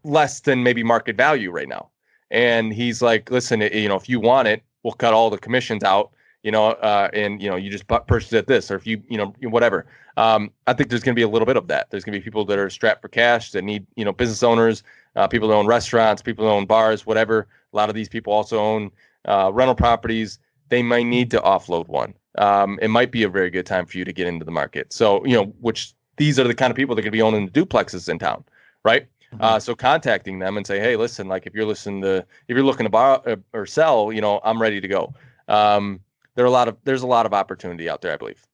less 0.03 0.41
than 0.41 0.61
maybe 0.61 0.83
market 0.83 1.17
value 1.17 1.49
right 1.49 1.67
now. 1.67 1.89
And 2.29 2.71
he's 2.71 3.01
like 3.01 3.31
listen 3.31 3.61
you 3.61 3.87
know 3.87 3.95
if 3.95 4.07
you 4.07 4.19
want 4.19 4.47
it 4.47 4.61
we'll 4.83 4.93
cut 4.93 5.13
all 5.15 5.31
the 5.31 5.39
commissions 5.39 5.83
out 5.83 6.11
you 6.43 6.51
know 6.51 6.67
uh, 6.67 7.09
and 7.13 7.41
you 7.41 7.49
know 7.49 7.55
you 7.55 7.69
just 7.69 7.87
purchase 7.87 8.33
at 8.33 8.47
this 8.47 8.69
or 8.69 8.75
if 8.75 8.85
you 8.85 9.01
you 9.09 9.17
know 9.17 9.33
whatever 9.49 9.85
um, 10.17 10.51
i 10.67 10.73
think 10.73 10.89
there's 10.89 11.01
going 11.01 11.15
to 11.15 11.19
be 11.19 11.23
a 11.23 11.27
little 11.27 11.45
bit 11.45 11.57
of 11.57 11.67
that 11.67 11.89
there's 11.89 12.03
going 12.03 12.13
to 12.13 12.19
be 12.19 12.23
people 12.23 12.45
that 12.45 12.59
are 12.59 12.69
strapped 12.69 13.01
for 13.01 13.07
cash 13.07 13.51
that 13.51 13.63
need 13.63 13.85
you 13.95 14.05
know 14.05 14.11
business 14.11 14.43
owners 14.43 14.83
uh, 15.15 15.27
people 15.27 15.47
that 15.47 15.55
own 15.55 15.67
restaurants, 15.67 16.21
people 16.21 16.45
that 16.45 16.51
own 16.51 16.65
bars, 16.65 17.05
whatever. 17.05 17.47
A 17.71 17.75
lot 17.75 17.89
of 17.89 17.95
these 17.95 18.09
people 18.09 18.33
also 18.33 18.59
own 18.59 18.91
uh, 19.25 19.51
rental 19.53 19.75
properties. 19.75 20.39
They 20.69 20.81
might 20.81 21.05
need 21.05 21.29
to 21.31 21.39
offload 21.39 21.87
one. 21.87 22.13
Um, 22.37 22.79
it 22.81 22.87
might 22.87 23.11
be 23.11 23.23
a 23.23 23.29
very 23.29 23.49
good 23.49 23.65
time 23.65 23.85
for 23.85 23.97
you 23.97 24.05
to 24.05 24.13
get 24.13 24.27
into 24.27 24.43
the 24.43 24.51
market. 24.51 24.91
So, 24.91 25.23
you 25.25 25.35
know, 25.35 25.45
which 25.61 25.93
these 26.17 26.39
are 26.39 26.45
the 26.45 26.55
kind 26.55 26.71
of 26.71 26.77
people 26.77 26.95
that 26.95 27.01
are 27.01 27.03
going 27.03 27.11
to 27.11 27.17
be 27.17 27.21
owning 27.21 27.45
the 27.45 27.51
duplexes 27.51 28.09
in 28.09 28.17
town, 28.17 28.43
right? 28.83 29.07
Uh, 29.39 29.59
so 29.59 29.73
contacting 29.73 30.37
them 30.37 30.57
and 30.57 30.67
say, 30.67 30.79
hey, 30.79 30.95
listen, 30.95 31.27
like 31.27 31.47
if 31.47 31.55
you're 31.55 31.65
listening 31.65 32.01
to, 32.03 32.17
if 32.17 32.55
you're 32.55 32.63
looking 32.63 32.83
to 32.83 32.89
buy 32.89 33.13
uh, 33.25 33.35
or 33.51 33.65
sell, 33.65 34.11
you 34.11 34.21
know, 34.21 34.39
I'm 34.43 34.61
ready 34.61 34.79
to 34.79 34.87
go. 34.87 35.13
Um, 35.47 35.99
there 36.35 36.45
are 36.45 36.47
a 36.47 36.51
lot 36.51 36.67
of, 36.67 36.77
there's 36.83 37.03
a 37.03 37.07
lot 37.07 37.25
of 37.25 37.33
opportunity 37.33 37.89
out 37.89 38.01
there, 38.01 38.13
I 38.13 38.17
believe. 38.17 38.45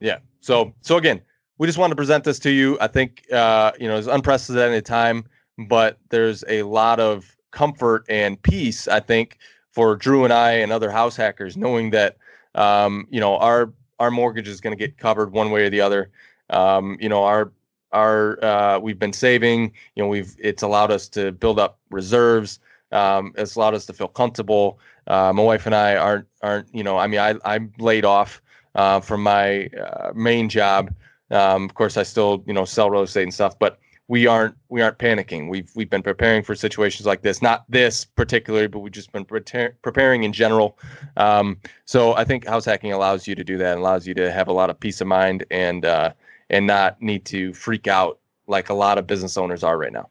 Yeah. 0.00 0.18
So, 0.40 0.72
so 0.80 0.96
again, 0.96 1.20
we 1.58 1.66
just 1.66 1.78
want 1.78 1.90
to 1.90 1.96
present 1.96 2.24
this 2.24 2.38
to 2.40 2.50
you. 2.50 2.78
I 2.80 2.86
think, 2.86 3.24
uh, 3.32 3.72
you 3.80 3.88
know, 3.88 3.98
it's 3.98 4.06
unprecedented 4.06 4.86
time 4.86 5.24
but 5.58 5.98
there's 6.10 6.44
a 6.48 6.62
lot 6.62 7.00
of 7.00 7.36
comfort 7.50 8.04
and 8.08 8.40
peace 8.42 8.86
i 8.86 9.00
think 9.00 9.38
for 9.72 9.96
drew 9.96 10.24
and 10.24 10.32
i 10.32 10.52
and 10.52 10.70
other 10.70 10.90
house 10.90 11.16
hackers 11.16 11.56
knowing 11.56 11.90
that 11.90 12.16
um, 12.54 13.06
you 13.10 13.20
know 13.20 13.36
our 13.38 13.72
our 13.98 14.10
mortgage 14.10 14.48
is 14.48 14.60
going 14.60 14.76
to 14.76 14.78
get 14.78 14.96
covered 14.98 15.32
one 15.32 15.50
way 15.50 15.64
or 15.64 15.70
the 15.70 15.80
other 15.80 16.10
um, 16.50 16.96
you 17.00 17.08
know 17.08 17.24
our 17.24 17.52
our 17.92 18.42
uh, 18.44 18.78
we've 18.78 18.98
been 18.98 19.12
saving 19.12 19.72
you 19.94 20.02
know 20.02 20.08
we've 20.08 20.36
it's 20.38 20.62
allowed 20.62 20.90
us 20.90 21.08
to 21.08 21.32
build 21.32 21.58
up 21.58 21.78
reserves 21.90 22.60
um, 22.92 23.32
it's 23.36 23.54
allowed 23.54 23.74
us 23.74 23.86
to 23.86 23.92
feel 23.92 24.08
comfortable 24.08 24.78
uh, 25.08 25.32
my 25.32 25.42
wife 25.42 25.66
and 25.66 25.74
i 25.74 25.96
aren't 25.96 26.26
aren't 26.42 26.72
you 26.74 26.84
know 26.84 26.96
i 26.96 27.06
mean 27.06 27.20
i 27.20 27.34
i'm 27.44 27.72
laid 27.78 28.04
off 28.04 28.40
uh, 28.74 29.00
from 29.00 29.22
my 29.22 29.66
uh, 29.66 30.12
main 30.14 30.48
job 30.48 30.94
um, 31.30 31.64
of 31.64 31.74
course 31.74 31.96
i 31.96 32.02
still 32.02 32.42
you 32.46 32.54
know 32.54 32.64
sell 32.64 32.90
real 32.90 33.02
estate 33.02 33.24
and 33.24 33.34
stuff 33.34 33.58
but 33.58 33.78
we 34.08 34.26
aren't 34.26 34.54
we 34.70 34.80
aren't 34.80 34.98
panicking. 34.98 35.48
We've 35.48 35.70
we've 35.76 35.88
been 35.88 36.02
preparing 36.02 36.42
for 36.42 36.54
situations 36.54 37.06
like 37.06 37.22
this, 37.22 37.40
not 37.40 37.64
this 37.68 38.06
particularly, 38.06 38.66
but 38.66 38.80
we've 38.80 38.92
just 38.92 39.12
been 39.12 39.24
prepar- 39.24 39.74
preparing 39.82 40.24
in 40.24 40.32
general. 40.32 40.78
Um, 41.18 41.58
so 41.84 42.14
I 42.14 42.24
think 42.24 42.46
house 42.46 42.64
hacking 42.64 42.92
allows 42.92 43.28
you 43.28 43.34
to 43.34 43.44
do 43.44 43.58
that, 43.58 43.72
and 43.72 43.80
allows 43.80 44.06
you 44.06 44.14
to 44.14 44.32
have 44.32 44.48
a 44.48 44.52
lot 44.52 44.70
of 44.70 44.80
peace 44.80 45.02
of 45.02 45.06
mind 45.06 45.44
and 45.50 45.84
uh, 45.84 46.12
and 46.48 46.66
not 46.66 47.00
need 47.02 47.26
to 47.26 47.52
freak 47.52 47.86
out 47.86 48.18
like 48.46 48.70
a 48.70 48.74
lot 48.74 48.96
of 48.96 49.06
business 49.06 49.36
owners 49.36 49.62
are 49.62 49.76
right 49.76 49.92
now. 49.92 50.08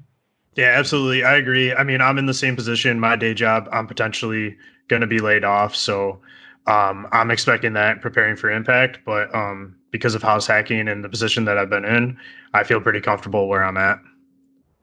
Yeah, 0.55 0.75
absolutely. 0.77 1.23
I 1.23 1.35
agree. 1.35 1.73
I 1.73 1.83
mean, 1.83 2.01
I'm 2.01 2.19
in 2.19 2.27
the 2.27 2.33
same 2.33 2.55
position. 2.55 2.99
My 2.99 3.15
day 3.15 3.33
job, 3.33 3.67
I'm 3.71 3.87
potentially 3.87 4.57
going 4.87 5.01
to 5.01 5.07
be 5.07 5.19
laid 5.19 5.43
off. 5.43 5.75
So 5.75 6.19
um, 6.67 7.07
I'm 7.11 7.31
expecting 7.31 7.73
that, 7.73 8.01
preparing 8.01 8.35
for 8.35 8.51
impact. 8.51 8.99
But 9.05 9.33
um, 9.33 9.75
because 9.91 10.15
of 10.15 10.21
house 10.21 10.47
hacking 10.47 10.87
and 10.87 11.03
the 11.03 11.09
position 11.09 11.45
that 11.45 11.57
I've 11.57 11.69
been 11.69 11.85
in, 11.85 12.17
I 12.53 12.63
feel 12.63 12.81
pretty 12.81 13.01
comfortable 13.01 13.47
where 13.47 13.63
I'm 13.63 13.77
at. 13.77 13.99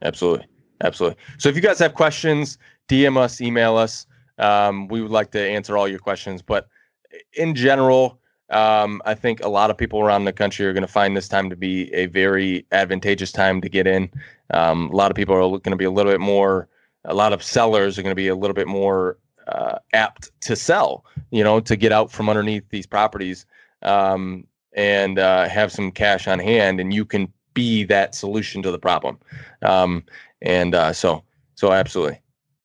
Absolutely. 0.03 0.47
Absolutely. 0.83 1.19
So 1.39 1.49
if 1.49 1.57
you 1.57 1.63
guys 1.63 1.79
have 1.79 1.95
questions, 1.95 2.59
DM 2.89 3.17
us, 3.17 3.41
email 3.41 3.77
us. 3.77 4.07
Um, 4.39 4.89
we 4.89 5.01
would 5.01 5.11
like 5.11 5.31
to 5.33 5.41
answer 5.41 5.77
all 5.77 5.87
your 5.87 5.99
questions. 5.99 6.43
But 6.43 6.69
in 7.35 7.55
general, 7.55 8.19
um, 8.51 9.01
I 9.05 9.15
think 9.15 9.43
a 9.43 9.49
lot 9.49 9.71
of 9.71 9.79
people 9.79 10.01
around 10.01 10.25
the 10.25 10.33
country 10.33 10.67
are 10.67 10.73
going 10.73 10.83
to 10.83 10.89
find 10.89 11.17
this 11.17 11.29
time 11.29 11.49
to 11.51 11.57
be 11.57 11.93
a 11.95 12.07
very 12.07 12.67
advantageous 12.73 13.33
time 13.33 13.61
to 13.61 13.69
get 13.69 13.87
in. 13.87 14.11
Um, 14.53 14.91
a 14.91 14.97
lot 14.97 15.11
of 15.11 15.17
people 15.17 15.35
are 15.35 15.41
going 15.41 15.71
to 15.71 15.77
be 15.77 15.85
a 15.85 15.91
little 15.91 16.13
bit 16.13 16.21
more, 16.21 16.69
a 17.05 17.15
lot 17.15 17.33
of 17.33 17.43
sellers 17.43 17.99
are 17.99 18.03
going 18.03 18.11
to 18.11 18.17
be 18.17 18.29
a 18.29 18.35
little 18.35 18.55
bit 18.55 18.69
more 18.69 19.19
uh, 19.49 19.79
apt 19.93 20.31
to 20.43 20.57
sell, 20.57 21.05
you 21.31 21.45
know, 21.45 21.61
to 21.61 21.77
get 21.77 21.93
out 21.93 22.11
from 22.11 22.29
underneath 22.29 22.69
these 22.71 22.87
properties 22.87 23.47
um, 23.83 24.47
and 24.75 25.19
uh, 25.19 25.49
have 25.49 25.73
some 25.73 25.91
cash 25.91 26.27
on 26.27 26.39
hand. 26.39 26.81
And 26.81 26.93
you 26.93 27.05
can 27.05 27.33
be 27.55 27.85
that 27.85 28.15
solution 28.15 28.63
to 28.63 28.71
the 28.71 28.79
problem. 28.79 29.19
Um, 29.63 30.05
and 30.43 30.75
uh, 30.75 30.93
so, 30.93 31.23
so 31.55 31.73
absolutely. 31.73 32.21